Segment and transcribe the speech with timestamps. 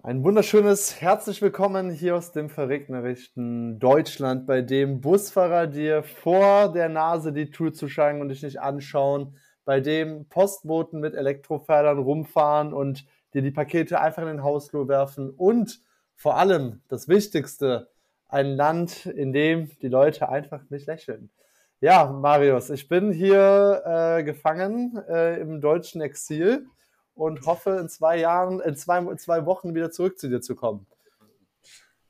[0.00, 6.88] Ein wunderschönes herzlich willkommen hier aus dem verregnerischen Deutschland, bei dem Busfahrer dir vor der
[6.88, 13.06] Nase die Tour zuschlagen und dich nicht anschauen, bei dem Postboten mit Elektrofördern rumfahren und
[13.34, 15.80] dir die Pakete einfach in den Hausflur werfen und
[16.14, 17.90] vor allem das Wichtigste,
[18.28, 21.28] ein Land, in dem die Leute einfach nicht lächeln.
[21.80, 26.68] Ja, Marius, ich bin hier äh, gefangen äh, im deutschen Exil
[27.18, 30.54] und hoffe in zwei Jahren, in zwei, in zwei Wochen wieder zurück zu dir zu
[30.54, 30.86] kommen.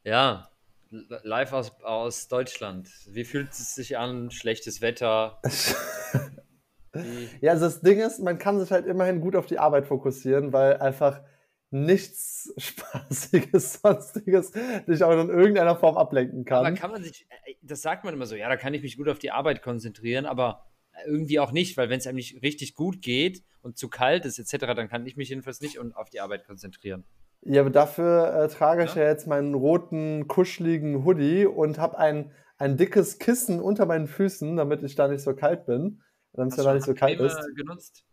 [0.05, 0.51] Ja,
[0.91, 2.91] live aus, aus Deutschland.
[3.07, 4.31] Wie fühlt es sich an?
[4.31, 5.41] Schlechtes Wetter?
[7.41, 10.53] ja, also das Ding ist, man kann sich halt immerhin gut auf die Arbeit fokussieren,
[10.53, 11.23] weil einfach
[11.71, 14.53] nichts Spaßiges, Sonstiges
[14.87, 16.67] dich auch in irgendeiner Form ablenken kann.
[16.67, 18.99] Aber kann man sich, äh, das sagt man immer so, ja, da kann ich mich
[18.99, 20.67] gut auf die Arbeit konzentrieren, aber
[21.07, 24.39] irgendwie auch nicht, weil wenn es einem nicht richtig gut geht und zu kalt ist
[24.39, 27.05] etc., dann kann ich mich jedenfalls nicht auf die Arbeit konzentrieren.
[27.43, 29.03] Ja, aber dafür äh, trage ich ja?
[29.03, 34.57] ja jetzt meinen roten, kuscheligen Hoodie und habe ein, ein dickes Kissen unter meinen Füßen,
[34.57, 36.03] damit ich da nicht so kalt bin.
[36.33, 37.39] Damit es ja da nicht so kalt ist.
[37.57, 38.05] genutzt?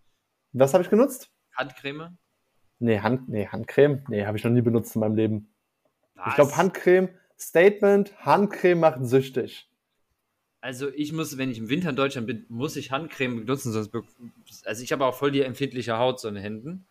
[0.53, 1.31] Was habe ich genutzt?
[1.53, 2.17] Handcreme?
[2.79, 4.03] Nee, Hand, nee Handcreme?
[4.09, 5.53] Nee, habe ich noch nie benutzt in meinem Leben.
[6.15, 6.27] Was?
[6.29, 9.69] Ich glaube, Handcreme, Statement, Handcreme macht süchtig.
[10.65, 13.91] Also ich muss, wenn ich im Winter in Deutschland bin, muss ich Handcreme benutzen, sonst
[14.65, 16.87] also ich habe auch voll die empfindliche Haut so in den Händen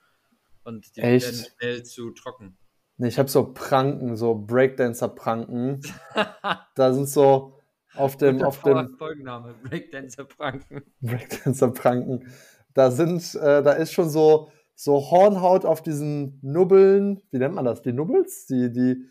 [0.63, 1.27] und die Echt?
[1.27, 2.57] werden schnell zu trocken.
[2.99, 5.81] Nee, ich habe so Pranken, so Breakdancer-Pranken.
[6.77, 7.59] da sind so
[7.97, 10.85] auf dem auf dem Folgenname Breakdancer-Pranken.
[11.01, 12.33] Breakdancer-Pranken.
[12.75, 17.65] Da sind äh, da ist schon so so Hornhaut auf diesen Nubbeln, wie nennt man
[17.65, 17.83] das?
[17.83, 19.05] Die Nubbels, die die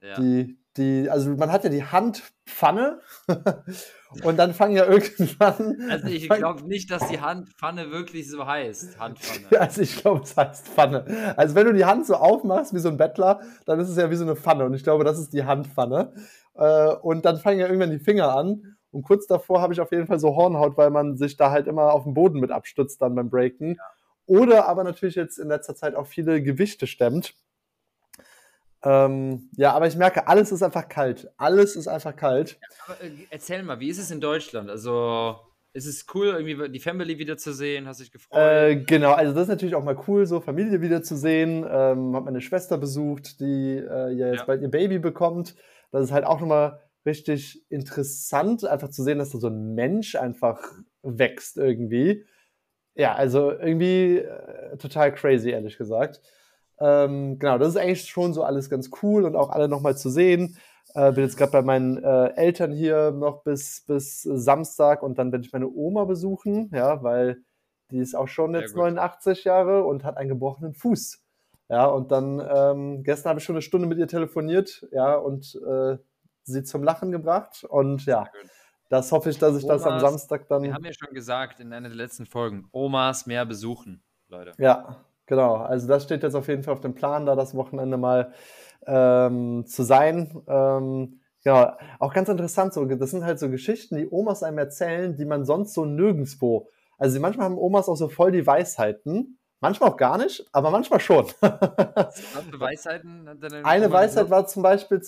[0.00, 0.18] ja.
[0.18, 3.00] die die also man hat ja die Handpfanne
[4.22, 5.76] Und dann fangen ja irgendwann.
[5.90, 8.98] Also ich glaube nicht, dass die Handpfanne wirklich so heißt.
[8.98, 9.46] Handpfanne.
[9.60, 11.34] Also ich glaube, es heißt Pfanne.
[11.36, 14.10] Also wenn du die Hand so aufmachst wie so ein Bettler, dann ist es ja
[14.10, 14.64] wie so eine Pfanne.
[14.64, 16.12] Und ich glaube, das ist die Handpfanne.
[16.54, 18.76] Äh, und dann fangen ja irgendwann die Finger an.
[18.90, 21.66] Und kurz davor habe ich auf jeden Fall so Hornhaut, weil man sich da halt
[21.66, 23.74] immer auf den Boden mit abstützt dann beim Breaken.
[23.74, 23.82] Ja.
[24.26, 27.34] Oder aber natürlich jetzt in letzter Zeit auch viele Gewichte stemmt.
[28.82, 31.28] Ähm, ja, aber ich merke, alles ist einfach kalt.
[31.36, 32.58] Alles ist einfach kalt.
[32.86, 34.70] Aber, äh, erzähl mal, wie ist es in Deutschland?
[34.70, 35.36] Also,
[35.76, 37.86] ist es cool, irgendwie die Family wiederzusehen?
[37.86, 38.40] Hast du dich gefreut?
[38.40, 41.66] Äh, genau, also das ist natürlich auch mal cool, so Familie wiederzusehen.
[41.68, 44.44] Ähm, hab meine Schwester besucht, die äh, ja jetzt ja.
[44.46, 45.54] bald ihr Baby bekommt.
[45.92, 50.16] Das ist halt auch nochmal richtig interessant, einfach zu sehen, dass da so ein Mensch
[50.16, 50.60] einfach
[51.02, 52.24] wächst irgendwie.
[52.94, 56.22] Ja, also irgendwie äh, total crazy, ehrlich gesagt.
[56.78, 60.10] Ähm, genau, das ist eigentlich schon so alles ganz cool und auch alle nochmal zu
[60.10, 60.56] sehen.
[60.94, 65.32] Äh, bin jetzt gerade bei meinen äh, Eltern hier noch bis, bis Samstag und dann
[65.32, 67.42] werde ich meine Oma besuchen, ja, weil
[67.90, 71.22] die ist auch schon jetzt 89 Jahre und hat einen gebrochenen Fuß.
[71.68, 75.60] Ja, und dann ähm, gestern habe ich schon eine Stunde mit ihr telefoniert, ja, und
[75.66, 75.98] äh,
[76.44, 77.64] sie zum Lachen gebracht.
[77.64, 78.28] Und ja,
[78.88, 80.62] das hoffe ich, dass ich Omas, das am Samstag dann.
[80.62, 84.52] Wir haben ja schon gesagt in einer der letzten Folgen, Omas mehr besuchen, Leute.
[84.58, 87.96] Ja, Genau, also das steht jetzt auf jeden Fall auf dem Plan, da das Wochenende
[87.96, 88.32] mal
[88.86, 90.40] ähm, zu sein.
[90.46, 95.16] Ähm, genau, auch ganz interessant, so, das sind halt so Geschichten, die Omas einem erzählen,
[95.16, 96.68] die man sonst so nirgendwo.
[96.96, 101.00] Also manchmal haben Omas auch so voll die Weisheiten, manchmal auch gar nicht, aber manchmal
[101.00, 101.26] schon.
[102.60, 103.28] Weisheiten?
[103.64, 105.00] Eine Weisheit war zum Beispiel,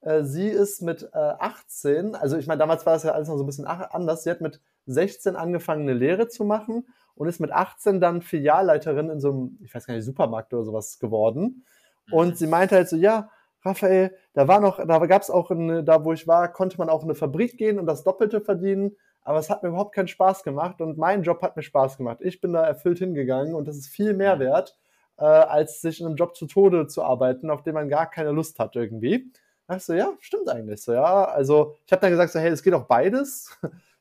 [0.00, 3.36] äh, sie ist mit äh, 18, also ich meine, damals war das ja alles noch
[3.36, 6.86] so ein bisschen anders, sie hat mit 16 angefangen, eine Lehre zu machen
[7.18, 10.64] und ist mit 18 dann Filialleiterin in so einem, ich weiß gar nicht, Supermarkt oder
[10.64, 11.64] sowas geworden.
[12.10, 12.34] Und mhm.
[12.34, 13.30] sie meinte halt so, ja,
[13.64, 16.88] Raphael, da war noch, da gab es auch, eine, da wo ich war, konnte man
[16.88, 20.08] auch in eine Fabrik gehen und das Doppelte verdienen, aber es hat mir überhaupt keinen
[20.08, 22.18] Spaß gemacht und mein Job hat mir Spaß gemacht.
[22.20, 24.78] Ich bin da erfüllt hingegangen und das ist viel mehr wert,
[25.18, 28.30] äh, als sich in einem Job zu Tode zu arbeiten, auf den man gar keine
[28.30, 29.32] Lust hat irgendwie.
[29.66, 31.24] Da ich so, ja, stimmt eigentlich so, ja.
[31.24, 33.58] Also ich habe dann gesagt so, hey, es geht auch beides.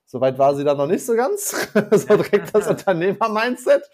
[0.07, 1.69] Soweit war sie dann noch nicht so ganz.
[1.91, 3.90] so direkt das Unternehmer-Mindset.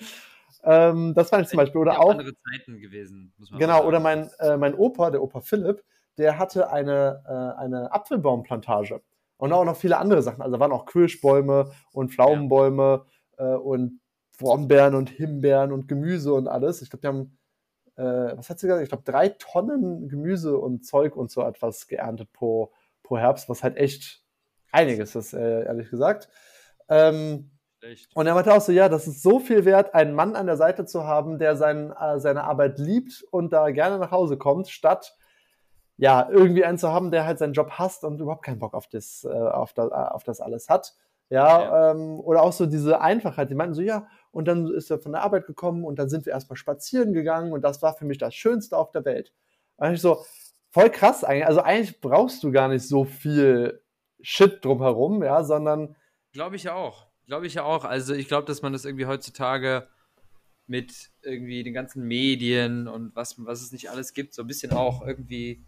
[0.64, 1.82] Ähm, das fand ich zum Beispiel.
[1.82, 2.12] Oder auch.
[2.12, 3.88] andere Zeiten gewesen, muss man Genau, sagen.
[3.88, 5.84] oder mein, äh, mein Opa, der Opa Philipp,
[6.20, 9.02] der hatte eine, äh, eine Apfelbaumplantage.
[9.38, 10.42] Und auch noch viele andere Sachen.
[10.44, 13.06] Also da waren auch Kirschbäume und Pflaumenbäume
[13.40, 13.56] ja.
[13.56, 14.00] äh, und
[14.38, 16.82] Brombeeren und Himbeeren und Gemüse und alles.
[16.84, 17.38] Ich glaube, die haben,
[17.96, 18.84] äh, was hat sie gesagt?
[18.84, 22.72] Ich glaube, drei Tonnen Gemüse und Zeug und so etwas geerntet pro,
[23.02, 24.23] pro Herbst, was halt echt
[24.74, 26.30] einiges ist, äh, ehrlich gesagt.
[26.90, 27.52] Ähm,
[28.14, 30.56] und er meinte auch so, ja, das ist so viel wert, einen Mann an der
[30.56, 34.70] Seite zu haben, der sein, äh, seine Arbeit liebt und da gerne nach Hause kommt,
[34.70, 35.16] statt
[35.98, 38.88] ja, irgendwie einen zu haben, der halt seinen Job hasst und überhaupt keinen Bock auf
[38.88, 40.96] das, äh, auf das, auf das alles hat.
[41.30, 41.92] Ja, ja.
[41.92, 43.50] Ähm, oder auch so diese Einfachheit.
[43.50, 46.26] Die meinten so, ja, und dann ist er von der Arbeit gekommen und dann sind
[46.26, 49.32] wir erstmal spazieren gegangen und das war für mich das Schönste auf der Welt.
[49.78, 50.24] Und ich so,
[50.72, 51.48] voll krass eigentlich.
[51.48, 53.83] Also eigentlich brauchst du gar nicht so viel
[54.24, 55.96] Shit drumherum, ja, sondern.
[56.32, 57.08] Glaube ich ja auch.
[57.28, 57.86] Glaube ich ja auch.
[57.86, 59.88] Also ich glaube, dass man das irgendwie heutzutage
[60.66, 64.72] mit irgendwie den ganzen Medien und was, was es nicht alles gibt, so ein bisschen
[64.72, 65.64] auch irgendwie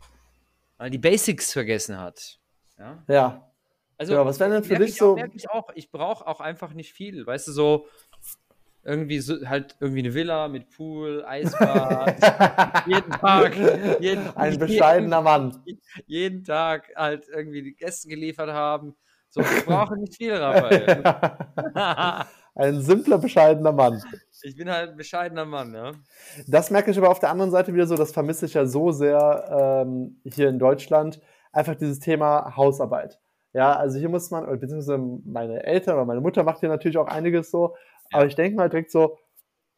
[0.77, 2.39] mal die Basics vergessen hat.
[2.79, 3.03] Ja.
[3.07, 3.51] ja.
[3.97, 5.17] Also, ja, was wäre denn für dich so?
[5.17, 5.69] Auch, ich auch.
[5.75, 7.25] Ich brauche auch einfach nicht viel.
[7.25, 7.87] Weißt du, so
[8.85, 12.15] irgendwie so, halt irgendwie eine Villa mit Pool, Eisbad,
[12.87, 13.55] jeden Tag.
[13.99, 15.63] Jeden, Ein bescheidener jeden, Mann.
[16.05, 18.95] Jeden Tag halt irgendwie die Gäste geliefert haben.
[19.29, 21.03] So, ich brauche nicht viel, Raphael.
[22.57, 24.01] Ein simpler, bescheidener Mann.
[24.43, 25.91] Ich bin halt ein bescheidener Mann, ja.
[26.47, 28.91] Das merke ich aber auf der anderen Seite wieder so, das vermisse ich ja so
[28.91, 31.19] sehr ähm, hier in Deutschland.
[31.51, 33.19] Einfach dieses Thema Hausarbeit.
[33.51, 37.07] Ja, also hier muss man, beziehungsweise meine Eltern oder meine Mutter macht hier natürlich auch
[37.07, 37.75] einiges so.
[38.11, 39.17] Aber ich denke mal direkt so,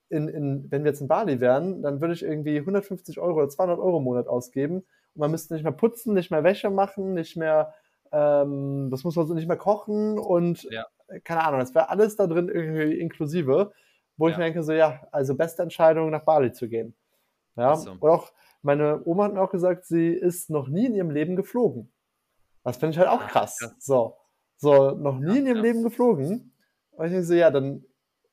[0.10, 3.50] in, in, wenn wir jetzt in Bali wären, dann würde ich irgendwie 150 Euro oder
[3.50, 7.14] 200 Euro im Monat ausgeben und man müsste nicht mehr putzen, nicht mehr Wäsche machen,
[7.14, 7.74] nicht mehr,
[8.12, 10.86] ähm, das muss man so nicht mehr kochen und ja.
[11.24, 13.74] keine Ahnung, das wäre alles da drin irgendwie inklusive,
[14.16, 14.32] wo ja.
[14.32, 16.96] ich mir denke so, ja, also beste Entscheidung nach Bali zu gehen.
[17.58, 17.92] Ja, so.
[17.92, 18.32] und auch
[18.62, 21.92] meine Oma hat mir auch gesagt, sie ist noch nie in ihrem Leben geflogen.
[22.64, 23.58] Das finde ich halt auch krass.
[23.80, 24.18] So,
[24.58, 26.54] so noch nie in ihrem Leben geflogen.
[26.92, 27.86] Und ich denke so, ja, dann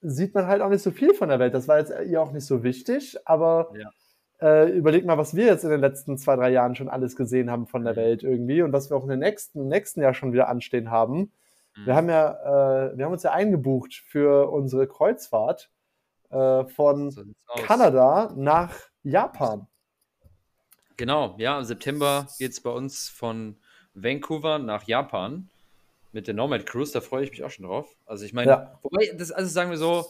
[0.05, 1.55] sieht man halt auch nicht so viel von der Welt.
[1.55, 3.91] Das war jetzt ihr auch nicht so wichtig, aber ja.
[4.41, 7.51] äh, überleg mal, was wir jetzt in den letzten zwei, drei Jahren schon alles gesehen
[7.51, 7.99] haben von der mhm.
[7.99, 10.91] Welt irgendwie und was wir auch in den nächsten, im nächsten Jahr schon wieder anstehen
[10.91, 11.33] haben.
[11.77, 11.87] Mhm.
[11.87, 15.71] Wir haben ja, äh, wir haben uns ja eingebucht für unsere Kreuzfahrt
[16.31, 17.23] äh, von so
[17.67, 19.67] Kanada nach Japan.
[20.97, 23.57] Genau, ja, im September geht es bei uns von
[23.95, 25.49] Vancouver nach Japan
[26.15, 26.93] mit der Nomad Cruise.
[26.93, 27.97] Da freue ich mich auch schon drauf.
[28.07, 28.79] Also ich meine, ja.
[28.83, 30.07] wobei, das, also sagen wir so,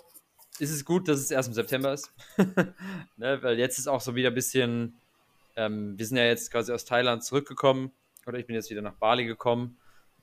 [0.59, 2.13] ist es gut, dass es erst im September ist.
[3.17, 5.01] ne, weil jetzt ist auch so wieder ein bisschen,
[5.57, 7.91] ähm, wir sind ja jetzt quasi aus Thailand zurückgekommen
[8.27, 9.79] oder ich bin jetzt wieder nach Bali gekommen.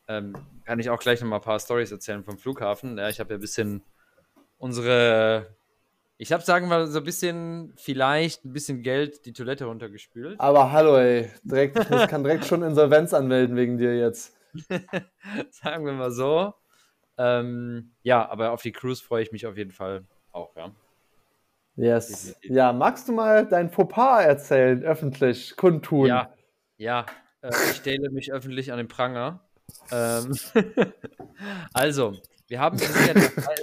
[0.08, 0.36] Ähm,
[0.66, 2.98] kann ich auch gleich noch mal ein paar Stories erzählen vom Flughafen.
[2.98, 3.82] Ja, ich habe ja ein bisschen
[4.58, 5.48] unsere
[6.22, 10.40] ich habe, sagen wir, so ein bisschen, vielleicht ein bisschen Geld die Toilette runtergespült.
[10.40, 11.32] Aber hallo, ey.
[11.42, 14.32] Direkt, ich kann direkt schon Insolvenz anmelden wegen dir jetzt.
[15.52, 16.54] sagen wir mal so.
[17.18, 20.72] Ähm, ja, aber auf die Cruise freue ich mich auf jeden Fall auch, ja.
[21.76, 22.36] Yes.
[22.44, 26.08] Ja, magst du mal dein Fauxpas erzählen, öffentlich, kundtun?
[26.08, 26.34] Ja,
[26.78, 27.06] ja.
[27.42, 29.48] Äh, ich stelle mich öffentlich an den Pranger.
[29.92, 30.36] Ähm,
[31.74, 32.14] also,
[32.48, 33.56] wir haben, wir sind ja, nach,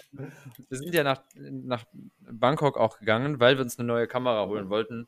[0.70, 1.84] sind ja nach, nach
[2.20, 5.06] Bangkok auch gegangen, weil wir uns eine neue Kamera holen wollten,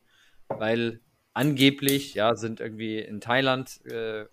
[0.48, 1.00] weil
[1.32, 4.26] angeblich, ja, sind irgendwie in Thailand äh,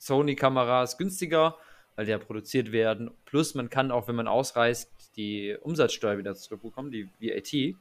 [0.00, 1.56] Sony-Kameras günstiger,
[1.94, 3.10] weil die ja produziert werden.
[3.26, 7.76] Plus man kann auch, wenn man ausreist, die Umsatzsteuer wieder zurückbekommen, die VAT.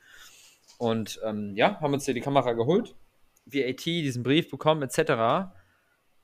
[0.78, 2.96] Und ähm, ja, haben uns hier die Kamera geholt,
[3.46, 5.52] VAT, diesen Brief bekommen, etc.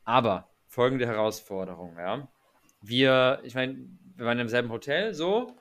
[0.04, 2.28] Aber folgende Herausforderung, ja.
[2.82, 3.78] Wir, ich meine,
[4.16, 5.56] wir waren im selben Hotel, so.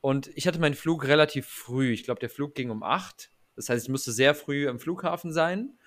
[0.00, 1.92] Und ich hatte meinen Flug relativ früh.
[1.92, 3.30] Ich glaube, der Flug ging um 8.
[3.56, 5.78] Das heißt, ich musste sehr früh am Flughafen sein.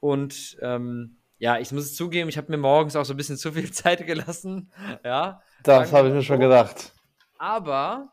[0.00, 3.36] Und ähm, ja, ich muss es zugeben, ich habe mir morgens auch so ein bisschen
[3.36, 4.72] zu viel Zeit gelassen.
[5.04, 5.42] Ja.
[5.62, 6.92] Das habe ich mir schon gedacht.
[7.38, 8.12] Aber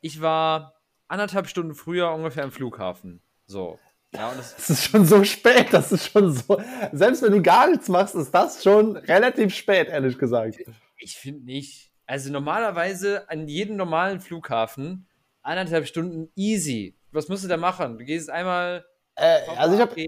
[0.00, 0.74] ich war
[1.08, 3.20] anderthalb Stunden früher ungefähr am Flughafen.
[3.46, 3.78] So.
[4.12, 6.60] Ja, und das, das ist schon so spät, das ist schon so.
[6.92, 10.58] Selbst wenn du gar nichts machst, ist das schon relativ spät, ehrlich gesagt.
[10.98, 11.90] Ich finde nicht.
[12.06, 15.08] Also normalerweise an jedem normalen Flughafen
[15.42, 16.96] eineinhalb Stunden easy.
[17.10, 17.98] Was musst du da machen?
[17.98, 18.84] Du gehst einmal.
[19.16, 20.06] Äh, also ich habe.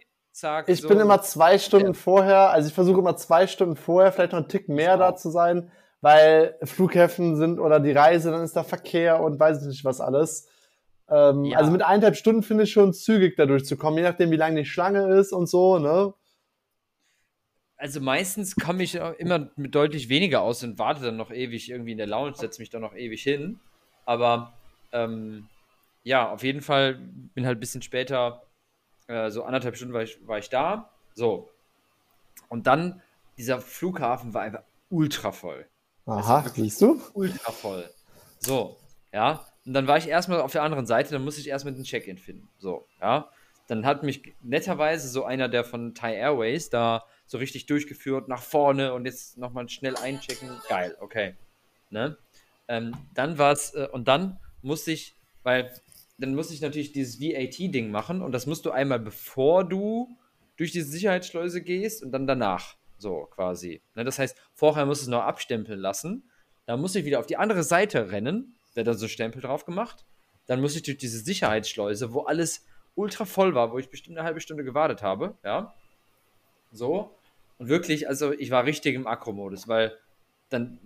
[0.69, 0.88] Ich so.
[0.88, 1.93] bin immer zwei Stunden ja.
[1.95, 5.31] vorher, also ich versuche immer zwei Stunden vorher, vielleicht noch einen Tick mehr da zu
[5.31, 9.85] sein, weil Flughäfen sind oder die Reise, dann ist da Verkehr und weiß ich nicht
[9.85, 10.49] was alles.
[11.09, 11.59] Ähm, ja.
[11.59, 14.66] Also mit eineinhalb Stunden finde ich schon zügig da durchzukommen, je nachdem, wie lange die
[14.66, 16.12] Schlange ist und so, ne?
[17.76, 21.93] also meistens komme ich immer mit deutlich weniger aus und warte dann noch ewig irgendwie
[21.93, 23.61] in der Lounge, setze mich dann noch ewig hin.
[24.05, 24.55] Aber
[24.93, 25.49] ähm,
[26.02, 26.95] ja, auf jeden Fall
[27.35, 28.43] bin halt ein bisschen später,
[29.09, 30.91] äh, so anderthalb Stunden war ich, war ich da.
[31.15, 31.51] So.
[32.49, 33.03] Und dann,
[33.39, 35.67] dieser Flughafen war einfach ultra voll.
[36.07, 37.01] Aha, also siehst du?
[37.15, 37.91] Ultra voll.
[38.39, 38.77] So,
[39.13, 39.45] ja.
[39.65, 42.19] Und dann war ich erstmal auf der anderen Seite, dann musste ich erstmal den Check-in
[42.19, 42.49] finden.
[42.59, 43.31] So, ja.
[43.67, 48.43] Dann hat mich netterweise so einer, der von Thai Airways da so richtig durchgeführt, nach
[48.43, 50.49] vorne und jetzt nochmal schnell einchecken.
[50.69, 51.35] Geil, okay.
[51.91, 52.17] Ne?
[52.69, 55.73] Ähm, dann war es, äh, und dann musste ich, weil
[56.18, 60.16] dann musste ich natürlich dieses VAT-Ding machen und das musst du einmal bevor du
[60.56, 62.76] durch diese Sicherheitsschleuse gehst und dann danach.
[62.99, 63.82] So quasi.
[63.94, 64.04] Ne?
[64.04, 66.30] Das heißt, vorher musst du es noch abstempeln lassen.
[66.64, 68.54] Dann musste ich wieder auf die andere Seite rennen.
[68.75, 70.04] Der hat da so Stempel drauf gemacht.
[70.46, 74.26] dann musste ich durch diese Sicherheitsschleuse, wo alles ultra voll war, wo ich bestimmt eine
[74.26, 75.75] halbe Stunde gewartet habe, ja.
[76.73, 77.11] So.
[77.58, 79.96] Und wirklich, also ich war richtig im Akro-Modus, weil
[80.49, 80.78] dann,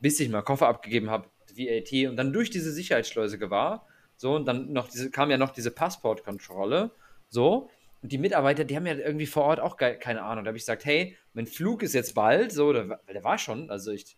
[0.00, 3.86] bis ich mal Koffer abgegeben habe, VAT und dann durch diese Sicherheitsschleuse war,
[4.18, 6.90] so, und dann noch diese, kam ja noch diese Passportkontrolle,
[7.30, 7.70] so,
[8.02, 10.44] und die Mitarbeiter, die haben ja irgendwie vor Ort auch keine Ahnung.
[10.44, 13.70] Da habe ich gesagt, hey, mein Flug ist jetzt bald, so, der, der war schon,
[13.70, 14.16] also ich,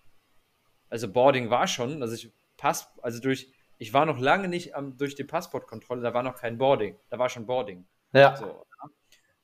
[0.90, 4.98] also Boarding war schon, also ich pass, also durch, ich war noch lange nicht am,
[4.98, 7.86] durch die Passportkontrolle, da war noch kein Boarding, da war schon Boarding.
[8.12, 8.36] Ja.
[8.36, 8.66] So,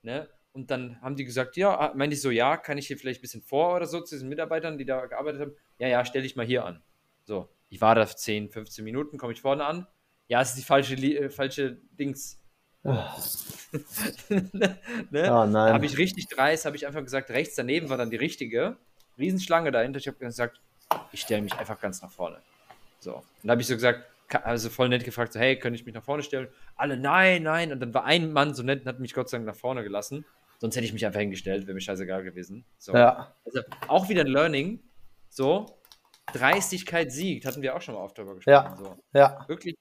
[0.02, 0.28] ne?
[0.52, 3.20] Und dann haben die gesagt, ja, ah, meinte ich so, ja, kann ich hier vielleicht
[3.20, 5.56] ein bisschen vor oder so zu diesen Mitarbeitern, die da gearbeitet haben?
[5.78, 6.82] Ja, ja, stelle ich mal hier an.
[7.24, 9.86] So, ich war da 10, 15 Minuten, komme ich vorne an.
[10.28, 12.40] Ja, es ist die falsche, äh, falsche Dings.
[12.84, 12.98] ne?
[14.32, 15.52] Oh nein.
[15.52, 18.76] Da habe ich richtig dreist, habe ich einfach gesagt, rechts daneben war dann die richtige.
[19.18, 19.98] Riesenschlange dahinter.
[19.98, 20.60] Ich habe gesagt,
[21.12, 22.38] ich stelle mich einfach ganz nach vorne.
[23.00, 23.16] So.
[23.16, 24.04] Und da habe ich so gesagt,
[24.42, 26.48] also voll nett gefragt, so, hey, könnte ich mich nach vorne stellen?
[26.76, 27.72] Alle, nein, nein.
[27.72, 29.82] Und dann war ein Mann so nett und hat mich Gott sei Dank nach vorne
[29.82, 30.24] gelassen.
[30.58, 32.64] Sonst hätte ich mich einfach hingestellt, wäre mir scheißegal gewesen.
[32.78, 32.94] So.
[32.94, 33.34] Ja.
[33.44, 34.80] Also auch wieder ein Learning.
[35.28, 35.66] So,
[36.32, 38.70] Dreistigkeit siegt, hatten wir auch schon mal oft drüber gesprochen.
[38.70, 38.76] Ja.
[38.76, 38.96] So.
[39.12, 39.44] Ja.
[39.48, 39.76] Wirklich,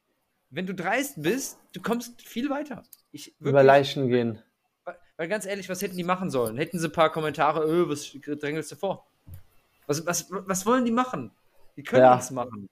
[0.56, 2.84] wenn du dreist bist, du kommst viel weiter.
[3.12, 4.42] Ich, wirklich, Über Leichen gehen.
[4.86, 6.56] weil, weil ganz ehrlich, was hätten die machen sollen?
[6.58, 9.06] Hätten sie ein paar Kommentare, öh, was drängelst du vor?
[9.88, 11.32] Was, was, was wollen die machen?
[11.76, 12.16] Die können Ja.
[12.16, 12.70] nichts machen.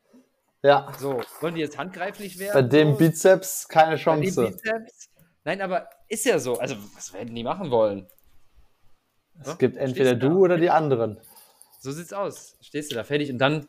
[0.64, 0.94] Ja.
[0.98, 2.54] So, wollen die jetzt handgreiflich werden?
[2.54, 2.98] Bei dem so?
[3.00, 4.42] Bizeps keine Bei dem Chance.
[4.46, 5.10] Bizeps?
[5.44, 6.58] Nein, aber ist ja so.
[6.58, 8.08] Also, was hätten die machen wollen?
[9.42, 10.40] Es gibt entweder Stehst du du da?
[10.42, 11.20] oder die anderen.
[11.82, 12.56] So sieht's aus.
[12.62, 13.68] Stehst du da fertig und dann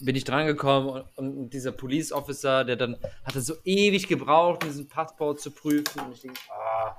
[0.00, 4.88] bin ich drangekommen und, und dieser Police Officer, der dann hatte so ewig gebraucht, diesen
[4.88, 6.96] Passport zu prüfen und ich denke, ah,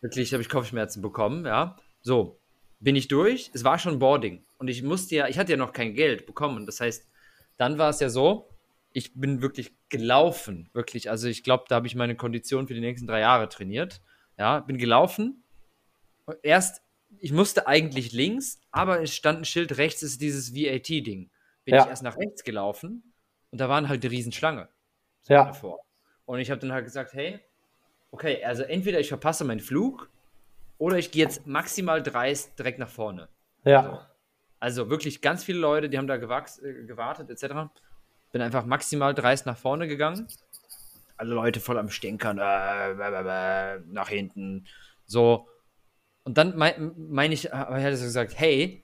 [0.00, 1.76] wirklich habe ich Kopfschmerzen bekommen, ja.
[2.02, 2.38] So,
[2.80, 3.50] bin ich durch.
[3.54, 6.66] Es war schon Boarding und ich musste ja, ich hatte ja noch kein Geld bekommen.
[6.66, 7.08] Das heißt,
[7.56, 8.50] dann war es ja so,
[8.92, 11.10] ich bin wirklich gelaufen, wirklich.
[11.10, 14.00] Also ich glaube, da habe ich meine Kondition für die nächsten drei Jahre trainiert.
[14.38, 15.42] Ja, bin gelaufen.
[16.42, 16.82] Erst,
[17.18, 21.30] ich musste eigentlich links, aber es stand ein Schild rechts, ist dieses VAT-Ding.
[21.64, 21.82] Bin Ja.
[21.84, 23.12] ich erst nach rechts gelaufen
[23.50, 24.68] und da waren halt eine Riesenschlange
[25.28, 25.44] Ja.
[25.44, 25.80] davor.
[26.26, 27.40] Und ich habe dann halt gesagt, hey,
[28.10, 30.08] okay, also entweder ich verpasse meinen Flug
[30.78, 33.28] oder ich gehe jetzt maximal dreist direkt nach vorne.
[33.64, 34.10] Ja.
[34.60, 37.70] Also wirklich ganz viele Leute, die haben da äh, gewartet etc.
[38.32, 40.26] Bin einfach maximal dreist nach vorne gegangen.
[41.16, 44.66] Alle Leute voll am Stänkern, äh, nach hinten,
[45.06, 45.48] so.
[46.24, 48.83] Und dann meine mein ich, aber ich hatte so gesagt, hey,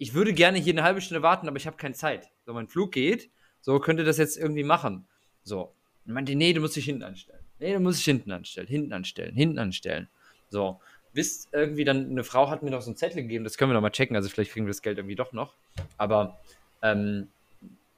[0.00, 2.30] ich würde gerne hier eine halbe Stunde warten, aber ich habe keine Zeit.
[2.46, 3.30] So, mein Flug geht,
[3.60, 5.06] so könnte das jetzt irgendwie machen.
[5.44, 5.74] So.
[6.06, 7.44] Und meinte, nee, du musst dich hinten anstellen.
[7.58, 10.08] Nee, du musst dich hinten anstellen, hinten anstellen, hinten anstellen.
[10.48, 10.80] So.
[11.12, 13.74] Bis irgendwie dann eine Frau hat mir noch so einen Zettel gegeben, das können wir
[13.74, 15.54] noch mal checken, also vielleicht kriegen wir das Geld irgendwie doch noch.
[15.98, 16.38] Aber
[16.82, 17.28] ähm,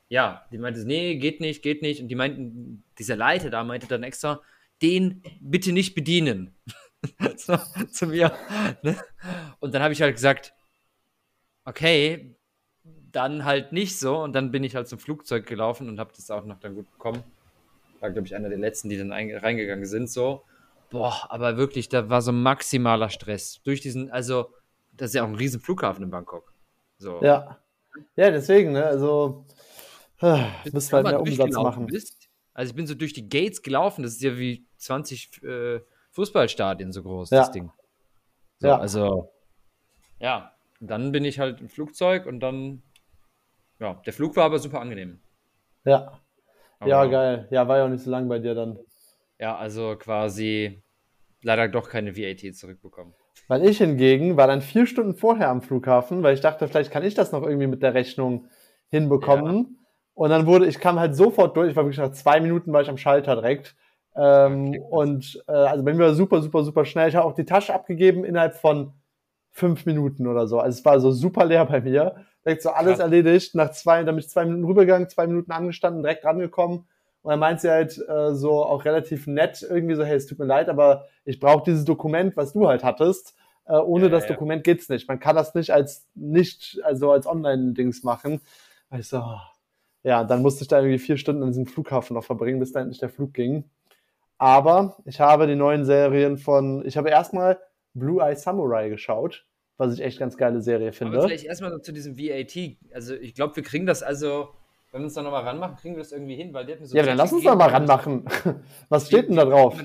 [0.09, 2.02] ja, die meinte, nee, geht nicht, geht nicht.
[2.02, 4.40] Und die meinten, dieser Leiter da meinte dann extra,
[4.82, 6.52] den bitte nicht bedienen.
[7.37, 7.59] so,
[7.92, 8.32] zu mir.
[8.82, 8.97] Ne?
[9.61, 10.52] Und dann habe ich halt gesagt,
[11.64, 12.37] okay,
[12.85, 14.19] dann halt nicht so.
[14.23, 16.90] Und dann bin ich halt zum Flugzeug gelaufen und habe das auch noch dann gut
[16.90, 17.23] bekommen.
[18.00, 20.11] War, glaube ich, einer der letzten, die dann ein- reingegangen sind.
[20.11, 20.42] So,
[20.90, 23.61] boah, aber wirklich, da war so maximaler Stress.
[23.62, 24.52] Durch diesen, also,
[24.92, 26.52] das ist ja auch ein riesen Flughafen in Bangkok.
[26.99, 27.23] So.
[27.23, 27.59] Ja.
[28.16, 28.85] Ja, deswegen, ne?
[28.85, 29.47] Also,
[30.21, 31.87] äh, Bist müssen halt mal mehr Umsatz machen.
[31.87, 32.28] Bist?
[32.54, 35.81] Also ich bin so durch die Gates gelaufen, das ist ja wie 20 äh,
[36.12, 37.38] Fußballstadien so groß, Ja.
[37.40, 37.71] das Ding.
[38.59, 38.78] So, Ja.
[38.78, 39.31] Also,
[40.19, 40.51] ja,
[40.82, 42.82] Und dann bin ich halt im Flugzeug und dann,
[43.78, 45.20] ja, der Flug war aber super angenehm.
[45.84, 46.20] Ja.
[46.80, 47.46] Aber, Ja, geil.
[47.52, 48.80] Ja, war ja auch nicht so lang bei dir dann.
[49.38, 50.82] Ja, also quasi
[51.40, 53.14] leider doch keine VAT zurückbekommen.
[53.46, 57.04] Weil ich hingegen war dann vier Stunden vorher am Flughafen, weil ich dachte, vielleicht kann
[57.04, 58.48] ich das noch irgendwie mit der Rechnung
[58.88, 59.78] hinbekommen.
[60.14, 62.82] Und dann wurde, ich kam halt sofort durch, ich war wirklich nach zwei Minuten war
[62.82, 63.76] ich am Schalter direkt.
[64.16, 67.08] Ähm, Okay, und äh, also bei mir war super, super, super schnell.
[67.08, 68.94] Ich habe auch die Tasche abgegeben innerhalb von
[69.52, 70.59] fünf Minuten oder so.
[70.59, 72.16] Also es war so super leer bei mir.
[72.44, 73.00] Direkt so alles Krass.
[73.00, 73.54] erledigt.
[73.54, 76.87] Nach zwei, dann bin ich zwei Minuten rübergegangen, zwei Minuten angestanden, direkt rangekommen.
[77.23, 80.40] Und dann meint sie halt äh, so auch relativ nett irgendwie so, hey, es tut
[80.40, 83.37] mir leid, aber ich brauche dieses Dokument, was du halt hattest.
[83.64, 84.30] Äh, ohne Ja, das ja.
[84.30, 85.06] Dokument geht's nicht.
[85.06, 88.40] Man kann das nicht als nicht, also als Online-Dings machen.
[88.90, 89.23] Also,
[90.02, 92.80] ja, dann musste ich da irgendwie vier Stunden in diesem Flughafen noch verbringen, bis da
[92.80, 93.71] endlich der Flug ging.
[94.37, 97.61] Aber ich habe die neuen Serien von, ich habe erstmal
[97.94, 99.44] Blue Eye Samurai geschaut,
[99.76, 101.22] was ich echt ganz geile Serie Aber finde.
[101.22, 102.76] vielleicht erstmal zu diesem VAT.
[102.94, 104.50] Also ich glaube, wir kriegen das also,
[104.90, 106.87] wenn wir uns da nochmal ranmachen, kriegen wir das irgendwie hin, weil die hat mir
[106.87, 108.25] so Ja, dann lass uns doch mal ranmachen.
[108.88, 109.76] Was steht denn da drauf?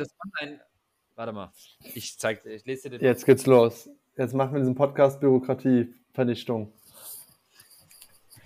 [1.16, 1.52] Warte mal,
[1.96, 3.06] ich zeig dir, ich lese dir den.
[3.06, 3.90] Jetzt geht's los.
[4.18, 6.72] Jetzt machen wir diesen Podcast Bürokratievernichtung.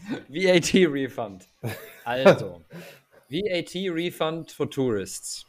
[0.30, 1.48] VAT-Refund.
[2.03, 2.62] Also,
[3.30, 5.46] VAT Refund for Tourists.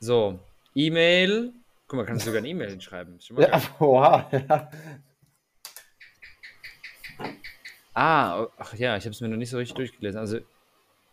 [0.00, 0.38] So,
[0.74, 1.52] E-Mail.
[1.88, 3.18] Guck mal, kannst du sogar eine E-Mail schreiben.
[3.38, 4.70] Ja, wow, ja.
[7.94, 10.20] Ah, ach ja, ich habe es mir noch nicht so richtig durchgelesen.
[10.20, 10.44] Also, wir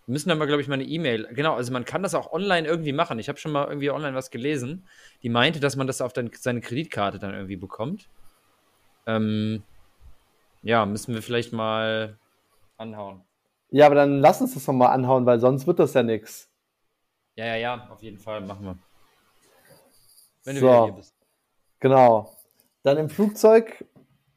[0.05, 1.29] müssen dann mal, glaube ich, mal eine E-Mail.
[1.31, 3.17] Genau, also man kann das auch online irgendwie machen.
[3.19, 4.85] Ich habe schon mal irgendwie online was gelesen,
[5.23, 8.09] die meinte, dass man das auf dann, seine Kreditkarte dann irgendwie bekommt.
[9.07, 9.63] Ähm,
[10.61, 12.17] ja, müssen wir vielleicht mal
[12.77, 13.23] anhauen.
[13.71, 16.51] Ja, aber dann lass uns das doch mal anhauen, weil sonst wird das ja nichts.
[17.35, 18.77] Ja, ja, ja, auf jeden Fall machen wir.
[20.45, 21.15] Wenn du so, wieder hier bist.
[21.79, 22.31] Genau.
[22.83, 23.85] Dann im Flugzeug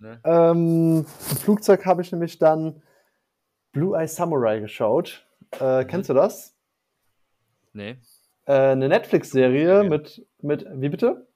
[0.01, 0.21] Ne?
[0.25, 2.83] Ähm, Im Flugzeug habe ich nämlich dann
[3.73, 5.27] Blue Eye Samurai geschaut.
[5.59, 5.87] Äh, mhm.
[5.89, 6.55] Kennst du das?
[7.73, 7.97] Nee.
[8.47, 11.27] Äh, eine Netflix-Serie mit, mit, wie bitte?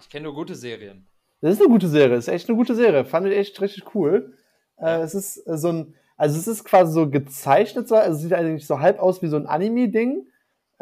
[0.00, 1.06] Ich kenne nur gute Serien.
[1.40, 3.04] Das ist eine gute Serie, ist echt eine gute Serie.
[3.04, 4.36] Fand ich echt richtig cool.
[4.76, 4.98] Äh, ja.
[4.98, 8.32] Äh, es ist so ein, also es ist quasi so gezeichnet, so, also es sieht
[8.32, 10.26] eigentlich so halb aus wie so ein Anime-Ding,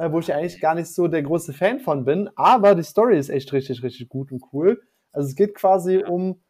[0.00, 3.18] äh, wo ich eigentlich gar nicht so der große Fan von bin, aber die Story
[3.18, 4.80] ist echt richtig, richtig gut und cool.
[5.12, 6.08] Also es geht quasi ja.
[6.08, 6.40] um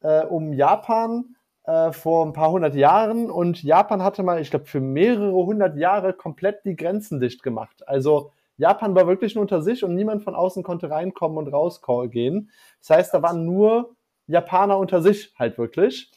[0.00, 4.66] äh, um Japan äh, vor ein paar hundert Jahren und Japan hatte mal, ich glaube,
[4.66, 7.86] für mehrere hundert Jahre komplett die Grenzen dicht gemacht.
[7.88, 12.50] Also Japan war wirklich nur unter sich und niemand von außen konnte reinkommen und rausgehen.
[12.80, 16.10] Das heißt, da waren nur Japaner unter sich halt wirklich.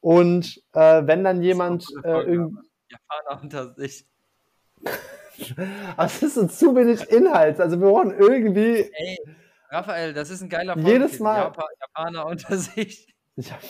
[0.00, 2.62] Und äh, wenn dann jemand äh, irgendwie.
[2.88, 4.06] Japaner unter sich.
[5.96, 7.60] das ist uns zu wenig Inhalt.
[7.60, 8.90] Also wir brauchen irgendwie.
[8.92, 9.18] Ey,
[9.70, 10.90] Raphael, das ist ein geiler Folge.
[10.90, 11.38] Jedes Mal.
[11.38, 13.14] Japan, Japaner unter sich.
[13.40, 13.60] Ich hab,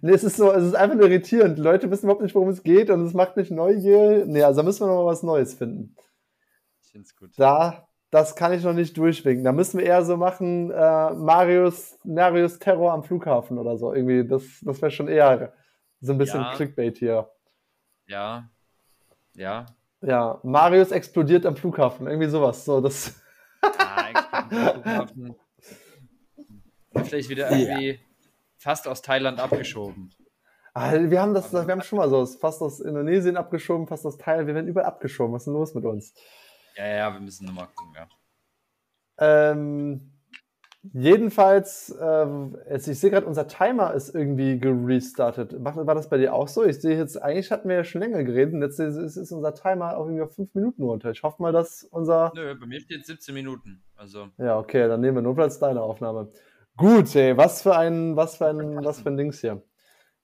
[0.00, 1.56] nee, es ist so, es ist einfach nur irritierend.
[1.56, 4.26] Die Leute wissen überhaupt nicht, worum es geht und es macht mich neugierig.
[4.26, 5.94] Nee, also da müssen wir noch mal was Neues finden.
[6.82, 7.30] Ich find's gut.
[7.36, 9.44] Da, das kann ich noch nicht durchwinken.
[9.44, 13.94] Da müssen wir eher so machen, äh, Marius, Marius Terror am Flughafen oder so.
[13.94, 15.52] Irgendwie, das, das wäre schon eher
[16.00, 16.52] so ein bisschen ja.
[16.56, 17.30] Clickbait hier.
[18.08, 18.50] Ja.
[19.34, 19.66] Ja.
[20.02, 22.06] Ja, Marius explodiert am Flughafen.
[22.06, 22.64] Irgendwie sowas.
[22.64, 23.20] So, das.
[23.62, 25.36] Ja, explodiert am Flughafen.
[27.04, 27.90] Vielleicht wieder irgendwie.
[27.92, 27.98] Ja
[28.62, 30.14] fast aus Thailand abgeschoben.
[30.74, 34.16] Ah, wir haben das, wir haben schon mal so fast aus Indonesien abgeschoben, fast aus
[34.16, 34.46] Thailand.
[34.46, 35.34] Wir werden überall abgeschoben.
[35.34, 36.14] Was ist denn los mit uns?
[36.76, 38.08] Ja, ja, wir müssen nochmal gucken, ja.
[39.18, 40.11] Ähm,
[40.82, 42.26] jedenfalls, äh,
[42.70, 45.54] jetzt, ich sehe gerade, unser Timer ist irgendwie gerestartet.
[45.58, 46.64] War das bei dir auch so?
[46.64, 49.54] Ich sehe jetzt, eigentlich hatten wir ja schon länger geredet und jetzt ist, ist unser
[49.54, 51.10] Timer auch irgendwie auf fünf Minuten runter.
[51.10, 52.32] Ich hoffe mal, dass unser.
[52.34, 53.82] Nö, bei mir steht 17 Minuten.
[53.96, 54.28] Also.
[54.38, 56.30] Ja, okay, dann nehmen wir notfalls deine Aufnahme.
[56.76, 59.62] Gut, ey, was für ein, was für ein, was für ein Dings hier.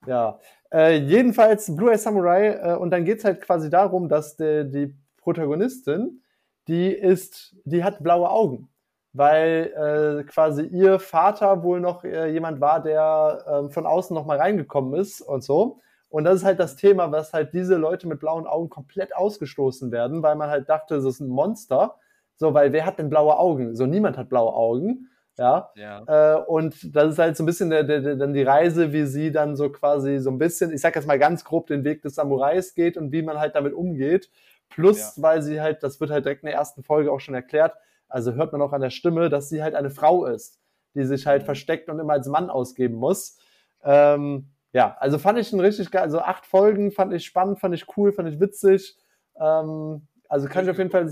[0.06, 0.40] Ja.
[0.72, 4.94] Äh, jedenfalls Blue Eye Samurai, äh, und dann geht's halt quasi darum, dass der, die
[5.18, 6.22] Protagonistin,
[6.66, 8.68] die ist, die hat blaue Augen.
[9.12, 14.26] Weil äh, quasi ihr Vater wohl noch äh, jemand war, der äh, von außen noch
[14.26, 15.80] mal reingekommen ist und so.
[16.10, 19.92] Und das ist halt das Thema, was halt diese Leute mit blauen Augen komplett ausgestoßen
[19.92, 21.96] werden, weil man halt dachte, das ist ein Monster.
[22.36, 23.74] So, weil wer hat denn blaue Augen?
[23.76, 25.08] So, niemand hat blaue Augen.
[25.36, 25.70] Ja.
[25.76, 26.36] ja.
[26.36, 29.06] Äh, und das ist halt so ein bisschen der, der, der, dann die Reise, wie
[29.06, 32.02] sie dann so quasi so ein bisschen, ich sag jetzt mal ganz grob, den Weg
[32.02, 34.30] des Samurais geht und wie man halt damit umgeht.
[34.68, 35.22] Plus, ja.
[35.22, 37.74] weil sie halt, das wird halt direkt in der ersten Folge auch schon erklärt,
[38.08, 40.60] also hört man auch an der Stimme, dass sie halt eine Frau ist,
[40.94, 41.46] die sich halt mhm.
[41.46, 43.38] versteckt und immer als Mann ausgeben muss.
[43.82, 47.74] Ähm, ja, also fand ich ein richtig geil, also acht Folgen fand ich spannend, fand
[47.74, 48.96] ich cool, fand ich witzig.
[49.40, 51.08] Ähm, also kann ich auf jeden Fall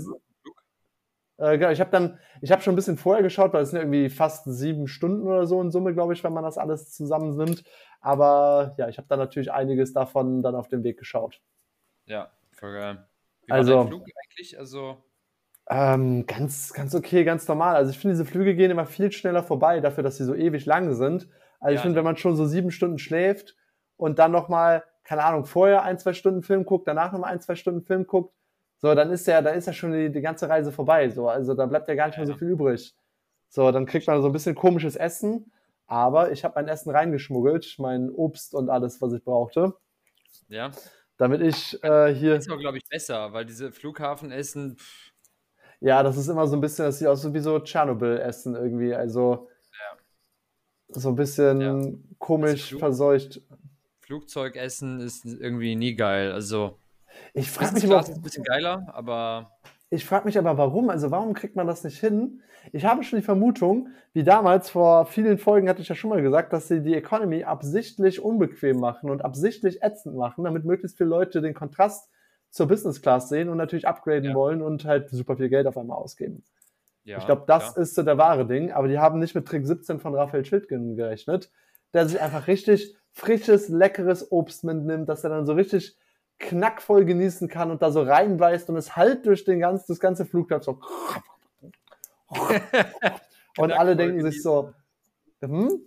[1.37, 3.79] äh, genau, ich habe dann, ich habe schon ein bisschen vorher geschaut, weil es sind
[3.79, 7.63] irgendwie fast sieben Stunden oder so in Summe, glaube ich, wenn man das alles zusammennimmt.
[8.01, 11.39] Aber ja, ich habe dann natürlich einiges davon dann auf dem Weg geschaut.
[12.05, 13.07] Ja, voll geil.
[13.45, 14.57] Wie also, war Flug eigentlich?
[14.57, 14.97] Also
[15.69, 17.75] ähm, ganz, ganz okay, ganz normal.
[17.75, 20.65] Also ich finde, diese Flüge gehen immer viel schneller vorbei, dafür, dass sie so ewig
[20.65, 21.27] lang sind.
[21.59, 23.55] Also ja, ich finde, wenn man schon so sieben Stunden schläft
[23.97, 27.55] und dann nochmal, keine Ahnung, vorher ein, zwei Stunden Film guckt, danach nochmal ein, zwei
[27.55, 28.33] Stunden Film guckt,
[28.79, 31.09] so, dann ist ja, da ist ja schon die, die ganze Reise vorbei.
[31.09, 32.95] So, also da bleibt ja gar nicht mehr so viel übrig.
[33.49, 35.51] So, dann kriegt man so ein bisschen komisches Essen,
[35.87, 39.73] aber ich habe mein Essen reingeschmuggelt, mein Obst und alles, was ich brauchte.
[40.47, 40.71] Ja.
[41.17, 42.35] Damit ich äh, hier.
[42.35, 44.77] Das ist auch, glaube ich, besser, weil diese Flughafenessen.
[45.79, 48.95] Ja, das ist immer so ein bisschen, das sieht aus so wie so Tschernobyl-Essen irgendwie.
[48.95, 49.97] Also ja.
[50.89, 51.97] so ein bisschen ja.
[52.17, 53.41] komisch Flug verseucht.
[53.99, 56.31] Flugzeugessen ist irgendwie nie geil.
[56.31, 56.79] Also
[57.33, 59.57] ich frage mich aber, ein bisschen geiler, aber
[59.89, 60.89] ich frage mich aber, warum?
[60.89, 62.41] Also warum kriegt man das nicht hin?
[62.73, 66.21] Ich habe schon die Vermutung, wie damals vor vielen Folgen hatte ich ja schon mal
[66.21, 71.09] gesagt, dass sie die Economy absichtlich unbequem machen und absichtlich ätzend machen, damit möglichst viele
[71.09, 72.09] Leute den Kontrast
[72.49, 74.35] zur Business Class sehen und natürlich upgraden ja.
[74.35, 76.43] wollen und halt super viel Geld auf einmal ausgeben.
[77.03, 77.81] Ja, ich glaube, das ja.
[77.81, 80.95] ist so der wahre Ding, aber die haben nicht mit Trick 17 von Raphael Schildgen
[80.95, 81.51] gerechnet,
[81.93, 85.95] der sich einfach richtig frisches, leckeres Obst mitnimmt, dass er dann so richtig
[86.39, 90.25] knackvoll genießen kann und da so reinbeißt und es halt durch den ganzen, das ganze
[90.25, 90.79] Flugzeug so.
[93.57, 94.73] und alle denken sich so,
[95.41, 95.81] hm?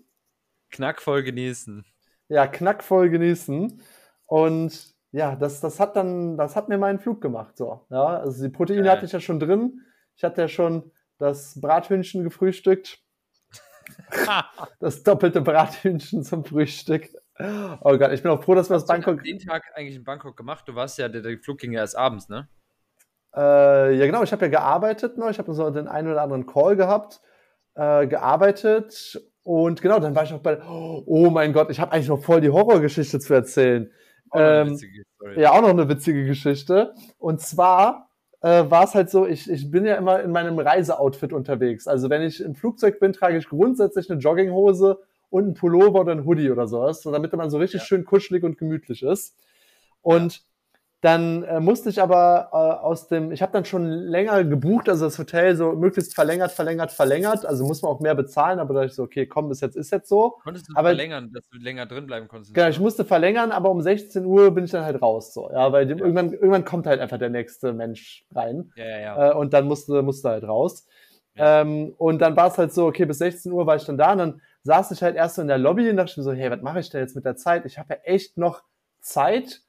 [0.71, 1.85] Knackvoll genießen.
[2.29, 3.83] Ja, knackvoll genießen.
[4.27, 7.57] Und ja, das, das hat dann, das hat mir meinen Flug gemacht.
[7.57, 8.93] So, ja, also die Proteine ja.
[8.93, 9.81] hatte ich ja schon drin.
[10.17, 12.99] Ich hatte ja schon das Brathühnchen gefrühstückt.
[14.81, 17.09] das doppelte Brathühnchen zum Frühstück.
[17.39, 19.23] Oh Gott, ich bin auch froh, dass wir das Bangkok.
[19.25, 20.69] Den Tag eigentlich in Bangkok gemacht?
[20.69, 22.49] Du warst ja, der, der Flug ging ja erst abends, ne?
[23.35, 24.23] Äh, ja, genau.
[24.23, 25.31] Ich habe ja gearbeitet noch.
[25.31, 27.21] Ich habe so den einen oder anderen Call gehabt,
[27.75, 30.61] äh, gearbeitet und genau, dann war ich auch bei.
[30.63, 33.91] Oh mein Gott, ich habe eigentlich noch voll die Horrorgeschichte zu erzählen.
[34.35, 34.79] Ähm,
[35.37, 36.95] ja, auch noch eine witzige Geschichte.
[37.19, 41.33] Und zwar äh, war es halt so, ich, ich bin ja immer in meinem Reiseoutfit
[41.33, 41.87] unterwegs.
[41.87, 44.99] Also wenn ich im Flugzeug bin, trage ich grundsätzlich eine Jogginghose
[45.31, 47.87] und ein Pullover oder ein Hoodie oder sowas, damit man so richtig ja.
[47.87, 49.37] schön kuschelig und gemütlich ist.
[50.03, 50.43] Und
[51.01, 55.07] dann äh, musste ich aber äh, aus dem, ich habe dann schon länger gebucht, also
[55.07, 57.47] das Hotel so möglichst verlängert, verlängert, verlängert.
[57.47, 59.91] Also muss man auch mehr bezahlen, aber da ich so, okay, komm, bis jetzt ist
[59.93, 60.37] jetzt so.
[60.43, 62.53] Konntest du aber, verlängern, dass du länger drin bleiben konntest?
[62.53, 65.73] Genau, ich musste verlängern, aber um 16 Uhr bin ich dann halt raus, so, ja,
[65.73, 65.97] weil ja.
[65.97, 68.71] irgendwann, irgendwann kommt halt einfach der nächste Mensch rein.
[68.77, 69.31] Ja, ja, ja.
[69.31, 70.87] Äh, und dann musste, musste halt raus.
[71.35, 71.63] Ja.
[71.63, 74.13] Ähm, und dann war es halt so, okay, bis 16 Uhr war ich dann da
[74.13, 76.51] und dann saß ich halt erst so in der Lobby und dachte mir so, hey,
[76.51, 77.65] was mache ich da jetzt mit der Zeit?
[77.65, 78.63] Ich habe ja echt noch
[79.01, 79.63] Zeit,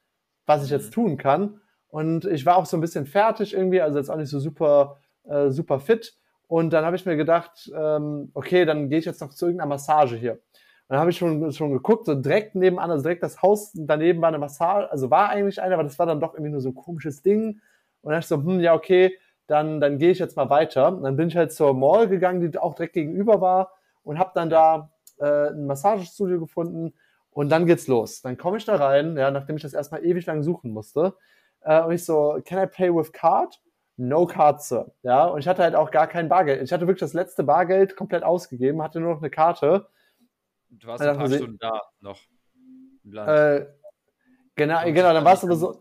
[0.46, 0.92] was ich jetzt mhm.
[0.92, 1.60] tun kann.
[1.88, 4.98] Und ich war auch so ein bisschen fertig irgendwie, also jetzt auch nicht so super,
[5.24, 6.14] äh, super fit.
[6.46, 9.68] Und dann habe ich mir gedacht, ähm, okay, dann gehe ich jetzt noch zu irgendeiner
[9.68, 10.32] Massage hier.
[10.32, 10.40] Und
[10.88, 14.28] dann habe ich schon, schon geguckt, so direkt nebenan, also direkt das Haus daneben war
[14.28, 16.74] eine Massage, also war eigentlich eine, aber das war dann doch irgendwie nur so ein
[16.74, 17.60] komisches Ding.
[18.02, 20.94] Und dann dachte ich so, hm, ja, okay, dann, dann gehe ich jetzt mal weiter.
[20.96, 24.32] Und dann bin ich halt zur Mall gegangen, die auch direkt gegenüber war und habe
[24.34, 26.94] dann da äh, ein Massagestudio gefunden.
[27.32, 28.20] Und dann geht's los.
[28.20, 31.16] Dann komme ich da rein, ja, nachdem ich das erstmal ewig lang suchen musste.
[31.62, 33.60] Äh, und ich so, can I pay with card?
[33.96, 34.92] No card, sir.
[35.02, 36.62] Ja, und ich hatte halt auch gar kein Bargeld.
[36.62, 39.86] Ich hatte wirklich das letzte Bargeld komplett ausgegeben, hatte nur noch eine Karte.
[40.70, 42.18] Du warst ein paar Stunden da noch.
[43.04, 43.66] Äh,
[44.54, 45.78] genau, genau, dann war es aber so.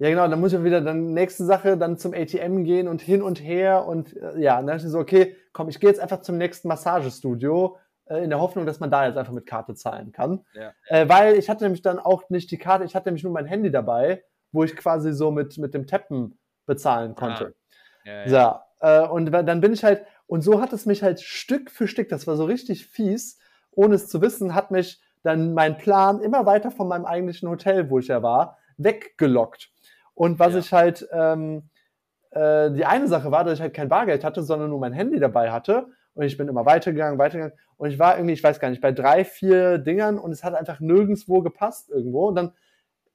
[0.00, 3.20] Ja, genau, dann muss ich wieder, dann nächste Sache, dann zum ATM gehen und hin
[3.20, 6.22] und her und äh, ja, dann dachte ich so, okay, komm, ich gehe jetzt einfach
[6.22, 7.76] zum nächsten Massagestudio
[8.10, 10.44] in der Hoffnung, dass man da jetzt einfach mit Karte zahlen kann.
[10.54, 10.72] Ja.
[10.86, 13.46] Äh, weil ich hatte nämlich dann auch nicht die Karte, ich hatte nämlich nur mein
[13.46, 17.54] Handy dabei wo ich quasi so mit, mit dem Tappen bezahlen konnte.
[18.04, 18.08] Ah.
[18.08, 18.64] Ja, ja.
[18.80, 21.88] So, äh, und dann bin ich halt, und so hat es mich halt Stück für
[21.88, 23.38] Stück, das war so richtig fies,
[23.70, 27.90] ohne es zu wissen, hat mich dann mein Plan immer weiter von meinem eigentlichen Hotel,
[27.90, 29.70] wo ich ja war, weggelockt.
[30.14, 31.68] Und was ich halt, ähm,
[32.30, 35.18] äh, die eine Sache war, dass ich halt kein Bargeld hatte, sondern nur mein Handy
[35.18, 35.88] dabei hatte.
[36.18, 37.56] Und ich bin immer weitergegangen, weitergegangen.
[37.76, 40.52] Und ich war irgendwie, ich weiß gar nicht, bei drei, vier Dingern und es hat
[40.56, 42.26] einfach nirgendwo gepasst irgendwo.
[42.26, 42.52] Und dann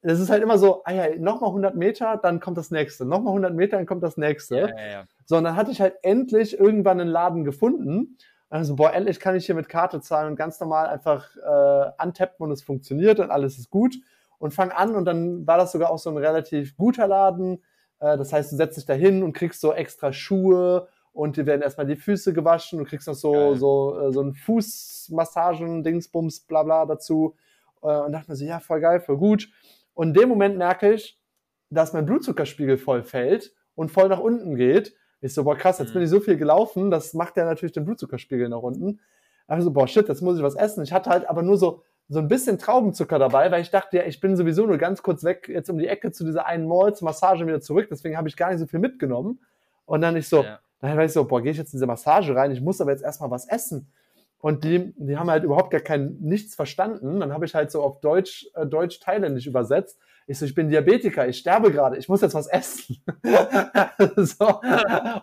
[0.03, 3.31] es ist halt immer so, ah ja, nochmal 100 Meter, dann kommt das nächste, nochmal
[3.31, 4.55] 100 Meter, dann kommt das nächste.
[4.55, 5.03] Ja, ja, ja.
[5.25, 8.17] So, und dann hatte ich halt endlich irgendwann einen Laden gefunden.
[8.49, 12.45] Also, boah, endlich kann ich hier mit Karte zahlen und ganz normal einfach äh, antappen
[12.45, 13.95] und es funktioniert und alles ist gut.
[14.39, 17.63] Und fang an und dann war das sogar auch so ein relativ guter Laden.
[17.99, 21.45] Äh, das heißt, du setzt dich da hin und kriegst so extra Schuhe und dir
[21.45, 26.41] werden erstmal die Füße gewaschen und kriegst noch so, so, äh, so ein Fußmassagen, Dingsbums,
[26.41, 27.36] bla bla dazu.
[27.82, 29.49] Äh, und dachte mir so, ja, voll geil, voll gut.
[29.93, 31.19] Und in dem Moment merke ich,
[31.69, 34.95] dass mein Blutzuckerspiegel voll fällt und voll nach unten geht.
[35.21, 35.93] Ich so, boah, krass, jetzt mhm.
[35.93, 38.99] bin ich so viel gelaufen, das macht ja natürlich den Blutzuckerspiegel nach unten.
[39.47, 40.84] Also, boah, shit, jetzt muss ich was essen.
[40.84, 44.04] Ich hatte halt aber nur so, so ein bisschen Traubenzucker dabei, weil ich dachte, ja,
[44.04, 46.95] ich bin sowieso nur ganz kurz weg, jetzt um die Ecke zu dieser einen Mall,
[46.95, 49.39] zur Massage wieder zurück, deswegen habe ich gar nicht so viel mitgenommen.
[49.86, 50.60] Und dann ich so, ja.
[50.83, 52.91] Dann war ich so, boah, gehe ich jetzt in diese Massage rein, ich muss aber
[52.91, 53.87] jetzt erstmal was essen.
[54.39, 57.21] Und die, die haben halt überhaupt gar kein nichts verstanden.
[57.21, 59.97] Dann habe ich halt so auf Deutsch, äh, Deutsch-Thailändisch übersetzt.
[60.27, 62.97] Ich so, ich bin Diabetiker, ich sterbe gerade, ich muss jetzt was essen.
[64.17, 64.59] so.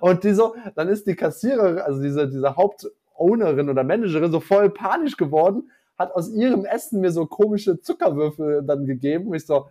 [0.00, 4.70] Und die so, dann ist die Kassiererin, also diese, diese Hauptownerin oder Managerin so voll
[4.70, 9.34] panisch geworden, hat aus ihrem Essen mir so komische Zuckerwürfel dann gegeben.
[9.34, 9.68] Ich so,